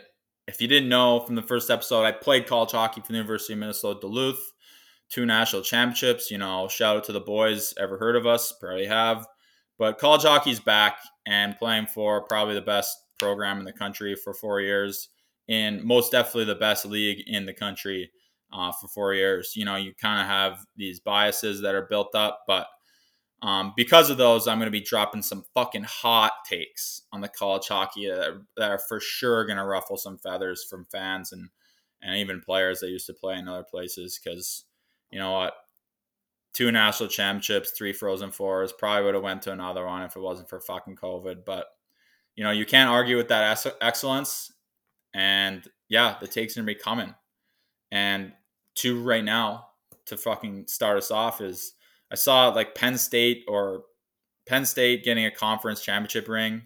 if 0.47 0.61
you 0.61 0.67
didn't 0.67 0.89
know 0.89 1.19
from 1.19 1.35
the 1.35 1.41
first 1.41 1.69
episode, 1.69 2.03
I 2.03 2.11
played 2.11 2.47
college 2.47 2.71
hockey 2.71 3.01
for 3.01 3.07
the 3.07 3.13
University 3.15 3.53
of 3.53 3.59
Minnesota 3.59 3.99
Duluth, 3.99 4.53
two 5.09 5.25
national 5.25 5.61
championships. 5.61 6.31
You 6.31 6.37
know, 6.37 6.67
shout 6.67 6.97
out 6.97 7.03
to 7.05 7.11
the 7.11 7.19
boys. 7.19 7.73
Ever 7.77 7.97
heard 7.97 8.15
of 8.15 8.25
us? 8.25 8.53
Probably 8.59 8.85
have. 8.85 9.27
But 9.77 9.99
college 9.99 10.23
hockey's 10.23 10.59
back 10.59 10.99
and 11.27 11.57
playing 11.57 11.87
for 11.87 12.23
probably 12.23 12.55
the 12.55 12.61
best 12.61 12.97
program 13.19 13.59
in 13.59 13.65
the 13.65 13.73
country 13.73 14.15
for 14.15 14.33
four 14.33 14.61
years, 14.61 15.09
and 15.49 15.83
most 15.83 16.11
definitely 16.11 16.45
the 16.45 16.55
best 16.55 16.85
league 16.85 17.23
in 17.27 17.45
the 17.45 17.53
country 17.53 18.09
uh, 18.53 18.71
for 18.71 18.87
four 18.87 19.13
years. 19.13 19.53
You 19.55 19.65
know, 19.65 19.75
you 19.75 19.93
kind 19.99 20.21
of 20.21 20.27
have 20.27 20.65
these 20.77 20.99
biases 20.99 21.61
that 21.61 21.75
are 21.75 21.87
built 21.89 22.15
up, 22.15 22.43
but 22.47 22.67
um, 23.41 23.73
because 23.75 24.09
of 24.09 24.17
those, 24.17 24.47
I'm 24.47 24.57
going 24.57 24.67
to 24.67 24.71
be 24.71 24.81
dropping 24.81 25.21
some 25.21 25.45
fucking 25.53 25.83
hot 25.83 26.31
takes 26.49 27.03
on 27.11 27.21
the 27.21 27.27
college 27.27 27.67
hockey 27.67 28.07
that 28.07 28.19
are, 28.19 28.41
that 28.57 28.71
are 28.71 28.79
for 28.79 28.99
sure 28.99 29.45
going 29.45 29.57
to 29.57 29.65
ruffle 29.65 29.97
some 29.97 30.17
feathers 30.17 30.63
from 30.63 30.85
fans 30.85 31.31
and 31.31 31.49
and 32.01 32.15
even 32.17 32.41
players 32.41 32.79
that 32.79 32.89
used 32.89 33.07
to 33.07 33.13
play 33.13 33.37
in 33.37 33.47
other 33.47 33.63
places. 33.63 34.19
Because 34.23 34.65
you 35.11 35.19
know 35.19 35.31
what, 35.31 35.53
two 36.53 36.71
national 36.71 37.09
championships, 37.09 37.71
three 37.71 37.93
Frozen 37.93 38.31
Fours, 38.31 38.73
probably 38.73 39.05
would 39.05 39.13
have 39.13 39.23
went 39.23 39.43
to 39.43 39.51
another 39.51 39.85
one 39.85 40.03
if 40.03 40.15
it 40.15 40.21
wasn't 40.21 40.49
for 40.49 40.59
fucking 40.59 40.95
COVID. 40.95 41.45
But 41.45 41.67
you 42.35 42.43
know, 42.43 42.51
you 42.51 42.65
can't 42.65 42.89
argue 42.89 43.17
with 43.17 43.27
that 43.29 43.75
excellence. 43.81 44.51
And 45.13 45.67
yeah, 45.89 46.17
the 46.19 46.27
takes 46.27 46.55
are 46.55 46.61
gonna 46.61 46.67
be 46.67 46.75
coming. 46.75 47.13
And 47.91 48.33
two 48.73 49.01
right 49.01 49.23
now 49.23 49.67
to 50.07 50.17
fucking 50.17 50.67
start 50.67 50.97
us 50.97 51.11
off 51.11 51.41
is 51.41 51.73
I 52.11 52.15
saw 52.15 52.49
like 52.49 52.75
Penn 52.75 52.97
State 52.97 53.45
or 53.47 53.83
Penn 54.47 54.65
State 54.65 55.03
getting 55.03 55.25
a 55.25 55.31
conference 55.31 55.81
championship 55.81 56.27
ring. 56.27 56.63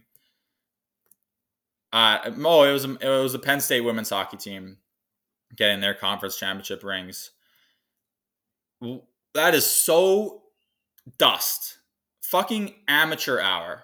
Uh, 1.93 2.19
oh, 2.43 2.63
it 2.63 2.71
was 2.71 2.85
it 2.85 3.03
was 3.03 3.33
a 3.33 3.39
Penn 3.39 3.59
State 3.59 3.81
women's 3.81 4.09
hockey 4.09 4.37
team 4.37 4.77
getting 5.55 5.81
their 5.81 5.93
conference 5.93 6.37
championship 6.37 6.83
rings. 6.83 7.31
That 9.33 9.53
is 9.53 9.65
so 9.65 10.43
dust. 11.17 11.79
Fucking 12.21 12.73
amateur 12.87 13.39
hour. 13.39 13.83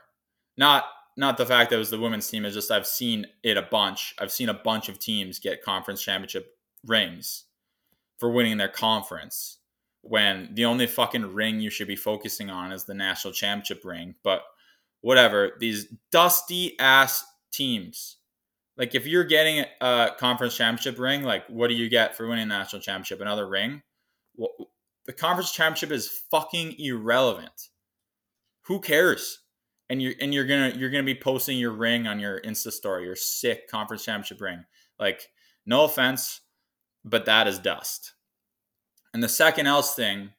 Not 0.57 0.85
not 1.17 1.37
the 1.37 1.45
fact 1.45 1.71
that 1.71 1.77
it 1.77 1.79
was 1.79 1.89
the 1.89 1.99
women's 1.99 2.29
team. 2.29 2.45
It's 2.45 2.55
just 2.55 2.71
I've 2.71 2.87
seen 2.87 3.25
it 3.43 3.57
a 3.57 3.63
bunch. 3.63 4.15
I've 4.19 4.31
seen 4.31 4.49
a 4.49 4.53
bunch 4.53 4.87
of 4.87 4.99
teams 4.99 5.39
get 5.39 5.63
conference 5.63 6.01
championship 6.01 6.55
rings 6.85 7.45
for 8.17 8.31
winning 8.31 8.57
their 8.57 8.69
conference 8.69 9.57
when 10.07 10.49
the 10.53 10.65
only 10.65 10.87
fucking 10.87 11.33
ring 11.33 11.59
you 11.59 11.69
should 11.69 11.87
be 11.87 11.95
focusing 11.95 12.49
on 12.49 12.71
is 12.71 12.85
the 12.85 12.93
national 12.93 13.33
championship 13.33 13.83
ring. 13.83 14.15
But 14.23 14.43
whatever, 15.01 15.53
these 15.59 15.87
dusty 16.11 16.77
ass 16.79 17.25
teams. 17.51 18.17
Like 18.77 18.95
if 18.95 19.07
you're 19.07 19.23
getting 19.23 19.65
a 19.81 20.11
conference 20.17 20.55
championship 20.55 20.99
ring, 20.99 21.23
like 21.23 21.47
what 21.47 21.67
do 21.67 21.73
you 21.73 21.89
get 21.89 22.15
for 22.15 22.27
winning 22.27 22.47
national 22.47 22.81
championship? 22.81 23.21
Another 23.21 23.47
ring? 23.47 23.81
Well, 24.35 24.51
the 25.05 25.13
conference 25.13 25.51
championship 25.51 25.91
is 25.91 26.07
fucking 26.29 26.75
irrelevant. 26.79 27.69
Who 28.63 28.79
cares? 28.79 29.39
and 29.89 30.01
you're 30.01 30.13
and 30.19 30.33
you're 30.33 30.45
gonna 30.45 30.73
you're 30.75 30.89
gonna 30.89 31.03
be 31.03 31.15
posting 31.15 31.57
your 31.57 31.71
ring 31.71 32.07
on 32.07 32.19
your 32.19 32.41
Insta 32.41 32.71
story, 32.71 33.05
your 33.05 33.15
sick 33.15 33.69
conference 33.69 34.03
championship 34.03 34.41
ring. 34.41 34.65
Like, 34.99 35.29
no 35.65 35.83
offense, 35.85 36.41
but 37.05 37.25
that 37.25 37.47
is 37.47 37.59
dust. 37.59 38.13
And 39.17 39.23
the 39.23 39.29
second 39.29 39.65
else 39.65 39.95
thing, 39.95 40.29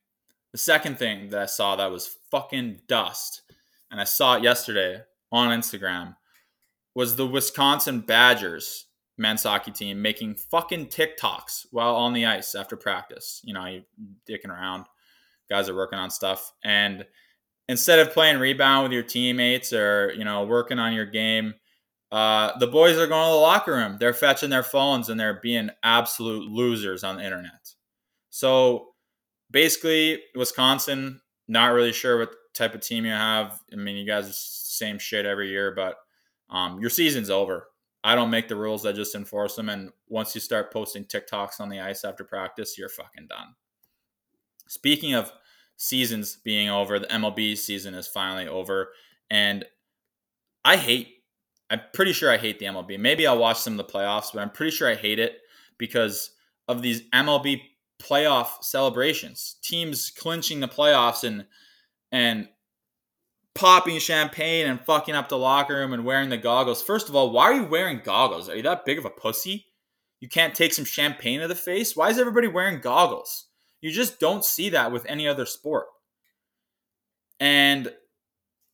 the 0.53 0.59
second 0.59 1.01
thing 1.01 1.31
that 1.31 1.41
I 1.41 1.47
saw 1.47 1.75
that 1.75 1.91
was 1.91 2.17
fucking 2.31 2.83
dust, 2.87 3.43
and 3.91 4.01
I 4.01 4.05
saw 4.05 4.37
it 4.37 4.45
yesterday 4.45 5.03
on 5.33 5.49
Instagram, 5.49 6.15
was 6.95 7.17
the 7.17 7.27
Wisconsin 7.27 7.99
Badgers 7.99 8.87
men's 9.17 9.43
hockey 9.43 9.73
team 9.73 10.01
making 10.01 10.37
fucking 10.37 10.87
TikToks 10.87 11.67
while 11.73 11.97
on 11.97 12.13
the 12.13 12.27
ice 12.27 12.55
after 12.55 12.77
practice. 12.77 13.41
You 13.43 13.55
know, 13.55 13.67
you 13.67 13.83
dicking 14.31 14.51
around, 14.51 14.85
guys 15.51 15.69
are 15.69 15.75
working 15.75 15.99
on 15.99 16.09
stuff, 16.09 16.53
and 16.63 17.05
instead 17.69 17.99
of 17.99 18.13
playing 18.13 18.39
rebound 18.39 18.85
with 18.85 18.93
your 18.93 19.03
teammates 19.03 19.73
or 19.73 20.13
you 20.17 20.25
know 20.25 20.45
working 20.45 20.79
on 20.79 20.93
your 20.93 21.05
game 21.05 21.55
uh, 22.13 22.57
the 22.59 22.69
boys 22.69 22.97
are 22.97 23.09
going 23.09 23.27
to 23.27 23.33
the 23.33 23.39
locker 23.39 23.75
room. 23.75 23.99
They're 24.01 24.15
fetching 24.15 24.49
their 24.49 24.63
phones 24.63 25.11
and 25.11 25.21
they're 25.21 25.41
being 25.43 25.69
absolute 25.83 26.51
losers 26.51 27.05
on 27.05 27.17
the 27.17 27.23
internet 27.23 27.68
so 28.39 28.89
basically 29.51 30.21
wisconsin 30.35 31.21
not 31.47 31.73
really 31.73 31.93
sure 31.93 32.19
what 32.19 32.33
type 32.55 32.75
of 32.75 32.81
team 32.81 33.05
you 33.05 33.11
have 33.11 33.61
i 33.73 33.77
mean 33.77 33.97
you 33.97 34.07
guys 34.07 34.37
same 34.39 34.99
shit 34.99 35.27
every 35.27 35.49
year 35.49 35.73
but 35.75 35.97
um, 36.51 36.81
your 36.81 36.91
season's 36.91 37.31
over 37.31 37.69
i 38.05 38.15
don't 38.15 38.31
make 38.31 38.49
the 38.49 38.57
rules 38.57 38.87
i 38.87 38.93
just 38.93 39.15
enforce 39.15 39.57
them 39.57 39.69
and 39.69 39.91
once 40.09 40.35
you 40.35 40.41
start 40.41 40.73
posting 40.73 41.05
tiktoks 41.05 41.61
on 41.61 41.69
the 41.69 41.81
ice 41.81 42.05
after 42.05 42.25
practice 42.25 42.79
you're 42.79 42.89
fucking 42.89 43.27
done 43.29 43.55
speaking 44.67 45.15
of 45.15 45.33
seasons 45.79 46.37
being 46.45 46.69
over. 46.69 46.99
The 46.99 47.07
MLB 47.07 47.57
season 47.57 47.95
is 47.95 48.07
finally 48.07 48.47
over. 48.47 48.91
And 49.31 49.65
I 50.65 50.77
hate, 50.77 51.09
I'm 51.71 51.81
pretty 51.95 52.13
sure 52.13 52.31
I 52.31 52.37
hate 52.37 52.59
the 52.59 52.67
MLB. 52.67 52.99
Maybe 52.99 53.27
I'll 53.27 53.39
watch 53.39 53.59
some 53.59 53.79
of 53.79 53.87
the 53.87 53.93
playoffs, 53.93 54.33
but 54.35 54.41
I'm 54.41 54.51
pretty 54.51 54.73
sure 54.73 54.91
I 54.91 54.97
hate 54.97 55.19
it 55.19 55.39
because 55.79 56.33
of 56.67 56.83
these 56.83 57.09
MLB 57.11 57.63
playoff 58.03 58.63
celebrations. 58.63 59.57
Teams 59.63 60.11
clinching 60.11 60.61
the 60.61 60.69
playoffs 60.69 61.25
and, 61.25 61.47
and, 62.13 62.49
popping 63.59 63.99
champagne 63.99 64.69
and 64.69 64.81
fucking 64.81 65.17
up 65.17 65.29
the 65.29 65.37
locker 65.37 65.75
room 65.75 65.93
and 65.93 66.05
wearing 66.05 66.29
the 66.29 66.37
goggles. 66.37 66.81
First 66.81 67.09
of 67.09 67.17
all, 67.17 67.33
why 67.33 67.47
are 67.47 67.55
you 67.55 67.65
wearing 67.65 68.01
goggles? 68.05 68.49
Are 68.49 68.55
you 68.55 68.63
that 68.63 68.85
big 68.85 68.99
of 68.99 69.05
a 69.05 69.11
pussy? 69.11 69.67
You 70.21 70.29
can't 70.29 70.55
take 70.55 70.73
some 70.73 70.85
champagne 70.85 71.41
to 71.41 71.49
the 71.49 71.57
face? 71.57 71.97
Why 71.97 72.09
is 72.09 72.21
everybody 72.21 72.47
wearing 72.47 72.81
goggles? 72.81 73.47
You 73.81 73.91
just 73.91 74.21
don't 74.21 74.45
see 74.45 74.69
that 74.71 74.93
with 74.93 75.05
any 75.07 75.27
other 75.27 75.45
sport. 75.45 75.87
And 77.41 77.93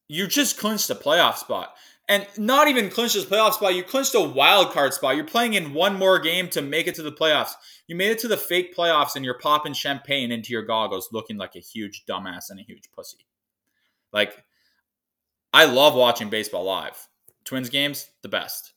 you 0.08 0.26
just 0.26 0.58
clinched 0.58 0.90
a 0.90 0.94
playoff 0.94 1.36
spot. 1.36 1.74
And 2.06 2.26
not 2.36 2.68
even 2.68 2.90
clinched 2.90 3.14
this 3.14 3.24
playoff 3.24 3.54
spot, 3.54 3.74
you 3.74 3.82
clinched 3.82 4.14
a 4.14 4.20
wild 4.20 4.72
card 4.72 4.92
spot. 4.92 5.16
You're 5.16 5.24
playing 5.24 5.54
in 5.54 5.72
one 5.72 5.98
more 5.98 6.18
game 6.18 6.48
to 6.50 6.60
make 6.60 6.86
it 6.86 6.94
to 6.96 7.02
the 7.02 7.12
playoffs. 7.12 7.52
You 7.86 7.96
made 7.96 8.10
it 8.10 8.18
to 8.20 8.28
the 8.28 8.36
fake 8.36 8.76
playoffs 8.76 9.16
and 9.16 9.24
you're 9.24 9.38
popping 9.38 9.72
champagne 9.72 10.30
into 10.30 10.52
your 10.52 10.64
goggles 10.64 11.08
looking 11.12 11.38
like 11.38 11.56
a 11.56 11.60
huge 11.60 12.04
dumbass 12.06 12.50
and 12.50 12.60
a 12.60 12.62
huge 12.62 12.90
pussy. 12.92 13.26
Like, 14.12 14.44
I 15.52 15.64
love 15.64 15.94
watching 15.94 16.28
baseball 16.28 16.64
live. 16.64 17.08
Twins 17.44 17.70
games, 17.70 18.10
the 18.22 18.28
best. 18.28 18.74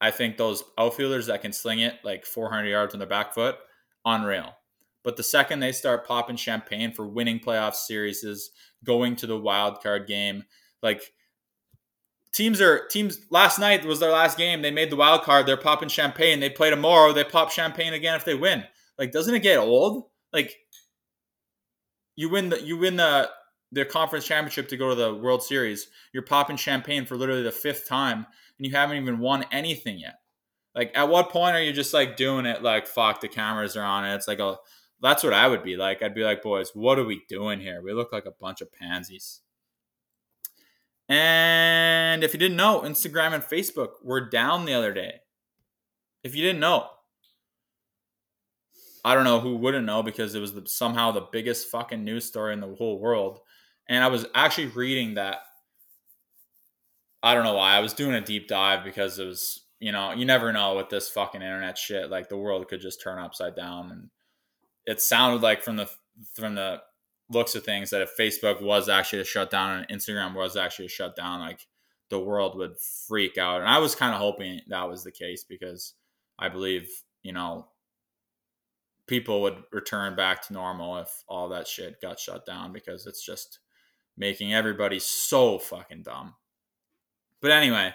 I 0.00 0.10
think 0.10 0.36
those 0.36 0.62
outfielders 0.78 1.26
that 1.26 1.42
can 1.42 1.52
sling 1.52 1.80
it 1.80 1.94
like 2.04 2.24
400 2.24 2.66
yards 2.66 2.94
on 2.94 3.00
their 3.00 3.08
back 3.08 3.32
foot, 3.34 3.56
unreal. 4.04 4.56
But 5.02 5.16
the 5.16 5.22
second 5.22 5.60
they 5.60 5.72
start 5.72 6.06
popping 6.06 6.36
champagne 6.36 6.92
for 6.92 7.06
winning 7.06 7.40
playoff 7.40 7.74
series, 7.74 8.24
is 8.24 8.50
going 8.84 9.16
to 9.16 9.26
the 9.26 9.38
wild 9.38 9.82
card 9.82 10.06
game, 10.06 10.44
like 10.82 11.02
teams 12.32 12.60
are 12.60 12.86
teams. 12.86 13.20
Last 13.30 13.58
night 13.58 13.84
was 13.84 14.00
their 14.00 14.12
last 14.12 14.38
game. 14.38 14.62
They 14.62 14.70
made 14.70 14.90
the 14.90 14.96
wild 14.96 15.22
card. 15.22 15.46
They're 15.46 15.56
popping 15.56 15.88
champagne. 15.88 16.40
They 16.40 16.50
play 16.50 16.70
tomorrow. 16.70 17.12
They 17.12 17.24
pop 17.24 17.50
champagne 17.50 17.92
again 17.92 18.14
if 18.14 18.24
they 18.24 18.34
win. 18.34 18.64
Like, 18.98 19.12
doesn't 19.12 19.34
it 19.34 19.40
get 19.40 19.58
old? 19.58 20.04
Like, 20.32 20.56
you 22.16 22.28
win 22.28 22.48
the 22.48 22.60
you 22.60 22.76
win 22.76 22.96
the 22.96 23.30
the 23.70 23.84
conference 23.84 24.26
championship 24.26 24.68
to 24.68 24.76
go 24.76 24.88
to 24.90 24.94
the 24.94 25.14
World 25.14 25.42
Series. 25.42 25.88
You're 26.12 26.22
popping 26.22 26.56
champagne 26.56 27.06
for 27.06 27.16
literally 27.16 27.42
the 27.42 27.52
fifth 27.52 27.88
time, 27.88 28.26
and 28.58 28.66
you 28.66 28.72
haven't 28.72 28.96
even 28.96 29.18
won 29.18 29.44
anything 29.52 29.98
yet. 29.98 30.16
Like, 30.74 30.92
at 30.94 31.08
what 31.08 31.30
point 31.30 31.56
are 31.56 31.62
you 31.62 31.72
just 31.72 31.94
like 31.94 32.16
doing 32.16 32.46
it? 32.46 32.62
Like, 32.62 32.86
fuck, 32.86 33.20
the 33.20 33.28
cameras 33.28 33.76
are 33.76 33.84
on 33.84 34.04
it. 34.04 34.14
It's 34.14 34.28
like 34.28 34.38
a 34.40 34.56
That's 35.00 35.22
what 35.22 35.32
I 35.32 35.48
would 35.48 35.62
be 35.62 35.76
like. 35.76 36.02
I'd 36.02 36.14
be 36.14 36.24
like, 36.24 36.42
boys, 36.42 36.70
what 36.74 36.98
are 36.98 37.04
we 37.04 37.22
doing 37.28 37.60
here? 37.60 37.82
We 37.82 37.92
look 37.92 38.12
like 38.12 38.26
a 38.26 38.32
bunch 38.40 38.60
of 38.60 38.72
pansies. 38.72 39.40
And 41.08 42.22
if 42.22 42.34
you 42.34 42.38
didn't 42.38 42.56
know, 42.56 42.82
Instagram 42.82 43.32
and 43.32 43.42
Facebook 43.42 43.92
were 44.02 44.28
down 44.28 44.64
the 44.64 44.74
other 44.74 44.92
day. 44.92 45.20
If 46.22 46.34
you 46.34 46.42
didn't 46.42 46.60
know, 46.60 46.88
I 49.04 49.14
don't 49.14 49.24
know 49.24 49.40
who 49.40 49.56
wouldn't 49.56 49.86
know 49.86 50.02
because 50.02 50.34
it 50.34 50.40
was 50.40 50.52
the, 50.52 50.66
somehow 50.66 51.12
the 51.12 51.26
biggest 51.32 51.70
fucking 51.70 52.04
news 52.04 52.26
story 52.26 52.52
in 52.52 52.60
the 52.60 52.74
whole 52.74 52.98
world. 52.98 53.40
And 53.88 54.04
I 54.04 54.08
was 54.08 54.26
actually 54.34 54.66
reading 54.66 55.14
that. 55.14 55.38
I 57.22 57.34
don't 57.34 57.44
know 57.44 57.54
why. 57.54 57.74
I 57.74 57.80
was 57.80 57.94
doing 57.94 58.14
a 58.14 58.20
deep 58.20 58.48
dive 58.48 58.84
because 58.84 59.18
it 59.18 59.24
was, 59.24 59.64
you 59.80 59.92
know, 59.92 60.12
you 60.12 60.24
never 60.26 60.52
know 60.52 60.76
with 60.76 60.90
this 60.90 61.08
fucking 61.08 61.40
internet 61.40 61.78
shit. 61.78 62.10
Like 62.10 62.28
the 62.28 62.36
world 62.36 62.68
could 62.68 62.80
just 62.80 63.00
turn 63.00 63.18
upside 63.18 63.56
down. 63.56 63.90
And 63.90 64.10
it 64.84 65.00
sounded 65.00 65.42
like 65.42 65.62
from 65.62 65.76
the 65.76 65.88
from 66.34 66.54
the 66.54 66.80
looks 67.30 67.54
of 67.54 67.64
things 67.64 67.90
that 67.90 68.02
if 68.02 68.16
Facebook 68.16 68.62
was 68.62 68.88
actually 68.88 69.20
a 69.20 69.24
shutdown 69.24 69.78
and 69.78 70.00
Instagram 70.00 70.34
was 70.34 70.56
actually 70.56 70.86
a 70.86 70.90
shutdown, 70.90 71.40
like 71.40 71.66
the 72.10 72.18
world 72.18 72.56
would 72.56 72.78
freak 72.78 73.36
out. 73.38 73.60
And 73.60 73.68
I 73.68 73.78
was 73.78 73.94
kind 73.94 74.14
of 74.14 74.20
hoping 74.20 74.60
that 74.68 74.88
was 74.88 75.04
the 75.04 75.12
case 75.12 75.44
because 75.44 75.94
I 76.38 76.48
believe, 76.48 76.88
you 77.22 77.32
know, 77.32 77.68
people 79.06 79.42
would 79.42 79.62
return 79.72 80.16
back 80.16 80.46
to 80.46 80.52
normal 80.52 80.98
if 80.98 81.24
all 81.28 81.48
that 81.50 81.66
shit 81.66 82.00
got 82.00 82.18
shut 82.18 82.46
down 82.46 82.72
because 82.72 83.06
it's 83.06 83.24
just 83.24 83.58
making 84.16 84.54
everybody 84.54 84.98
so 84.98 85.58
fucking 85.58 86.02
dumb. 86.02 86.34
But 87.40 87.50
anyway, 87.50 87.94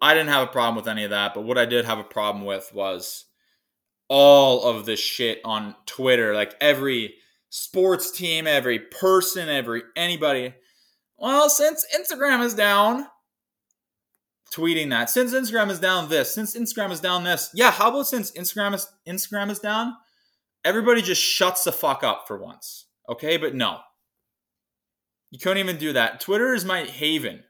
I 0.00 0.14
didn't 0.14 0.30
have 0.30 0.48
a 0.48 0.52
problem 0.52 0.76
with 0.76 0.88
any 0.88 1.04
of 1.04 1.10
that, 1.10 1.34
but 1.34 1.44
what 1.44 1.58
I 1.58 1.66
did 1.66 1.84
have 1.84 1.98
a 1.98 2.04
problem 2.04 2.44
with 2.44 2.70
was 2.72 3.26
all 4.08 4.64
of 4.64 4.84
the 4.84 4.96
shit 4.96 5.40
on 5.44 5.74
Twitter, 5.86 6.34
like 6.34 6.54
every 6.60 7.14
sports 7.52 8.10
team, 8.10 8.46
every 8.46 8.78
person, 8.78 9.50
every 9.50 9.82
anybody. 9.94 10.54
Well, 11.18 11.50
since 11.50 11.84
Instagram 11.94 12.42
is 12.42 12.54
down, 12.54 13.06
tweeting 14.52 14.88
that 14.88 15.10
since 15.10 15.34
Instagram 15.34 15.70
is 15.70 15.78
down 15.78 16.08
this, 16.08 16.34
since 16.34 16.56
Instagram 16.56 16.90
is 16.90 17.00
down 17.00 17.24
this. 17.24 17.50
Yeah, 17.54 17.70
how 17.70 17.90
about 17.90 18.08
since 18.08 18.32
Instagram 18.32 18.74
is 18.74 18.88
Instagram 19.06 19.50
is 19.50 19.58
down, 19.58 19.94
everybody 20.64 21.02
just 21.02 21.22
shuts 21.22 21.64
the 21.64 21.72
fuck 21.72 22.02
up 22.02 22.24
for 22.26 22.38
once. 22.38 22.86
Okay, 23.08 23.36
but 23.36 23.54
no. 23.54 23.80
You 25.30 25.38
couldn't 25.38 25.58
even 25.58 25.76
do 25.76 25.92
that. 25.92 26.20
Twitter 26.20 26.54
is 26.54 26.64
my 26.64 26.84
haven 26.84 27.44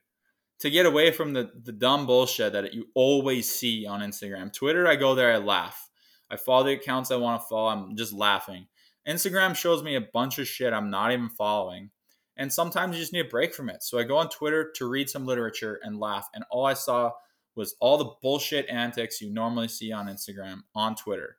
to 0.61 0.71
get 0.71 0.87
away 0.87 1.12
from 1.12 1.32
the, 1.32 1.50
the 1.62 1.73
dumb 1.73 2.06
bullshit 2.06 2.52
that 2.54 2.75
you 2.75 2.87
always 2.94 3.52
see 3.52 3.87
on 3.87 4.00
Instagram. 4.00 4.52
Twitter, 4.52 4.87
I 4.87 4.97
go 4.97 5.14
there, 5.14 5.32
I 5.32 5.38
laugh. 5.38 5.88
I 6.28 6.37
follow 6.37 6.64
the 6.64 6.73
accounts 6.73 7.11
I 7.11 7.16
want 7.16 7.40
to 7.40 7.47
follow. 7.47 7.68
I'm 7.68 7.97
just 7.97 8.12
laughing. 8.12 8.66
Instagram 9.06 9.56
shows 9.56 9.82
me 9.82 9.97
a 9.97 10.00
bunch 10.00 10.38
of 10.38 10.47
shit 10.47 10.73
I'm 10.73 10.90
not 10.90 11.12
even 11.12 11.28
following. 11.28 11.90
And 12.37 12.52
sometimes 12.52 12.97
you 12.97 13.02
just 13.02 13.12
need 13.12 13.26
a 13.26 13.28
break 13.28 13.54
from 13.54 13.68
it. 13.68 13.82
So 13.82 13.99
I 13.99 14.04
go 14.04 14.16
on 14.16 14.28
Twitter 14.28 14.71
to 14.76 14.88
read 14.88 15.11
some 15.11 15.26
literature 15.26 15.78
and 15.82 16.00
laugh. 16.00 16.28
And 16.35 16.44
all 16.50 16.64
I 16.64 16.75
saw 16.75 17.12
was 17.54 17.75
all 17.80 17.99
the 17.99 18.11
bullshit 18.23 18.68
antics 18.68 19.21
you 19.21 19.32
normally 19.32 19.68
see 19.68 19.92
on 19.92 20.06
Instagram 20.06 20.62
on 20.75 20.94
Twitter. 20.94 21.37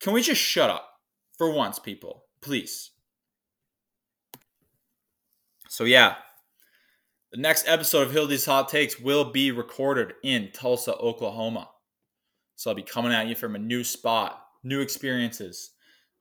Can 0.00 0.14
we 0.14 0.22
just 0.22 0.40
shut 0.40 0.70
up 0.70 0.88
for 1.36 1.52
once, 1.52 1.78
people? 1.78 2.24
Please. 2.40 2.92
So, 5.68 5.84
yeah, 5.84 6.16
the 7.30 7.40
next 7.40 7.68
episode 7.68 8.06
of 8.06 8.12
Hildy's 8.12 8.46
Hot 8.46 8.68
Takes 8.68 8.98
will 8.98 9.30
be 9.30 9.52
recorded 9.52 10.14
in 10.24 10.50
Tulsa, 10.52 10.96
Oklahoma. 10.96 11.68
So, 12.56 12.70
I'll 12.70 12.76
be 12.76 12.82
coming 12.82 13.12
at 13.12 13.28
you 13.28 13.34
from 13.34 13.54
a 13.54 13.58
new 13.58 13.84
spot, 13.84 14.42
new 14.64 14.80
experiences. 14.80 15.72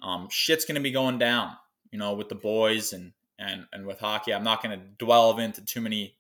Um, 0.02 0.28
shit's 0.30 0.66
going 0.66 0.76
to 0.76 0.82
be 0.82 0.92
going 0.92 1.18
down, 1.18 1.54
you 1.92 2.00
know, 2.00 2.14
with 2.14 2.30
the 2.30 2.36
boys 2.36 2.94
and 2.94 3.14
and 3.38 3.66
and 3.74 3.86
with 3.86 4.00
hockey. 4.00 4.34
I'm 4.34 4.44
not 4.44 4.64
going 4.64 4.80
to 4.80 5.06
delve 5.06 5.40
into 5.40 5.64
too 5.64 5.82
many. 5.82 6.16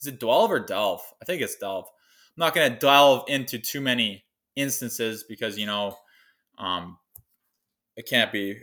Is 0.00 0.06
it 0.06 0.20
delve 0.20 0.50
or 0.50 0.60
delve? 0.60 1.02
I 1.20 1.24
think 1.24 1.42
it's 1.42 1.56
delve. 1.56 1.86
I'm 1.86 2.40
not 2.40 2.54
going 2.54 2.72
to 2.72 2.78
delve 2.78 3.24
into 3.28 3.58
too 3.58 3.80
many 3.80 4.24
instances 4.56 5.24
because 5.28 5.58
you 5.58 5.66
know 5.66 5.96
um, 6.58 6.98
it 7.96 8.08
can't 8.08 8.32
be. 8.32 8.60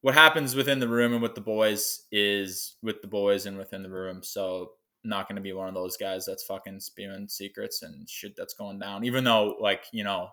What 0.00 0.14
happens 0.14 0.56
within 0.56 0.80
the 0.80 0.88
room 0.88 1.12
and 1.12 1.22
with 1.22 1.36
the 1.36 1.40
boys 1.40 2.02
is 2.10 2.74
with 2.82 3.02
the 3.02 3.08
boys 3.08 3.46
and 3.46 3.56
within 3.56 3.84
the 3.84 3.90
room. 3.90 4.22
So 4.22 4.72
not 5.04 5.28
going 5.28 5.36
to 5.36 5.42
be 5.42 5.52
one 5.52 5.68
of 5.68 5.74
those 5.74 5.96
guys 5.96 6.24
that's 6.26 6.44
fucking 6.44 6.80
spewing 6.80 7.28
secrets 7.28 7.82
and 7.82 8.08
shit 8.08 8.34
that's 8.36 8.54
going 8.54 8.78
down. 8.78 9.04
Even 9.04 9.24
though, 9.24 9.56
like 9.60 9.84
you 9.92 10.04
know, 10.04 10.28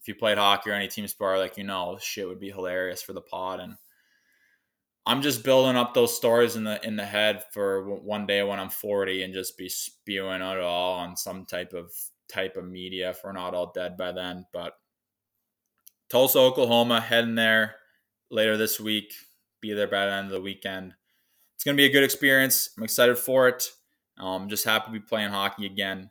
if 0.00 0.08
you 0.08 0.14
played 0.14 0.38
hockey 0.38 0.70
or 0.70 0.74
any 0.74 0.88
team 0.88 1.06
sport, 1.06 1.38
like 1.38 1.56
you 1.56 1.64
know, 1.64 1.98
shit 2.00 2.26
would 2.26 2.40
be 2.40 2.50
hilarious 2.50 3.02
for 3.02 3.12
the 3.12 3.20
pod. 3.20 3.60
And 3.60 3.76
I'm 5.06 5.22
just 5.22 5.44
building 5.44 5.76
up 5.76 5.94
those 5.94 6.16
stories 6.16 6.56
in 6.56 6.64
the 6.64 6.84
in 6.86 6.96
the 6.96 7.04
head 7.04 7.44
for 7.52 7.94
one 7.96 8.26
day 8.26 8.42
when 8.42 8.60
I'm 8.60 8.70
40 8.70 9.22
and 9.22 9.34
just 9.34 9.56
be 9.56 9.68
spewing 9.68 10.42
it 10.42 10.60
all 10.60 10.94
on 10.94 11.16
some 11.16 11.44
type 11.44 11.72
of 11.72 11.92
type 12.28 12.56
of 12.56 12.68
media 12.68 13.10
if 13.10 13.20
we're 13.24 13.32
not 13.32 13.54
all 13.54 13.72
dead 13.72 13.96
by 13.96 14.12
then. 14.12 14.46
But 14.52 14.74
Tulsa, 16.08 16.38
Oklahoma, 16.38 17.00
heading 17.00 17.34
there 17.34 17.76
later 18.30 18.56
this 18.56 18.78
week. 18.80 19.12
Be 19.60 19.72
there 19.72 19.86
by 19.86 20.06
the 20.06 20.12
end 20.12 20.26
of 20.26 20.32
the 20.32 20.40
weekend. 20.40 20.94
It's 21.54 21.64
to 21.64 21.74
be 21.74 21.84
a 21.84 21.92
good 21.92 22.02
experience. 22.02 22.70
I'm 22.76 22.82
excited 22.82 23.16
for 23.16 23.46
it. 23.46 23.70
I'm 24.18 24.42
um, 24.42 24.48
just 24.48 24.64
happy 24.64 24.86
to 24.86 24.92
be 24.92 25.00
playing 25.00 25.30
hockey 25.30 25.64
again. 25.64 26.10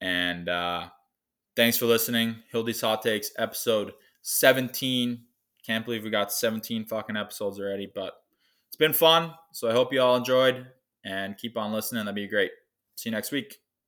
And 0.00 0.48
uh, 0.48 0.88
thanks 1.56 1.76
for 1.76 1.86
listening. 1.86 2.36
Hildy's 2.52 2.80
Hot 2.80 3.02
Takes, 3.02 3.30
episode 3.38 3.92
17. 4.22 5.22
Can't 5.64 5.84
believe 5.84 6.04
we 6.04 6.10
got 6.10 6.32
17 6.32 6.86
fucking 6.86 7.16
episodes 7.16 7.58
already, 7.58 7.90
but 7.94 8.14
it's 8.68 8.76
been 8.76 8.92
fun. 8.92 9.32
So 9.52 9.68
I 9.68 9.72
hope 9.72 9.92
you 9.92 10.00
all 10.00 10.16
enjoyed 10.16 10.66
and 11.04 11.36
keep 11.36 11.56
on 11.56 11.72
listening. 11.72 12.04
That'd 12.04 12.16
be 12.16 12.28
great. 12.28 12.50
See 12.96 13.08
you 13.08 13.14
next 13.14 13.32
week. 13.32 13.63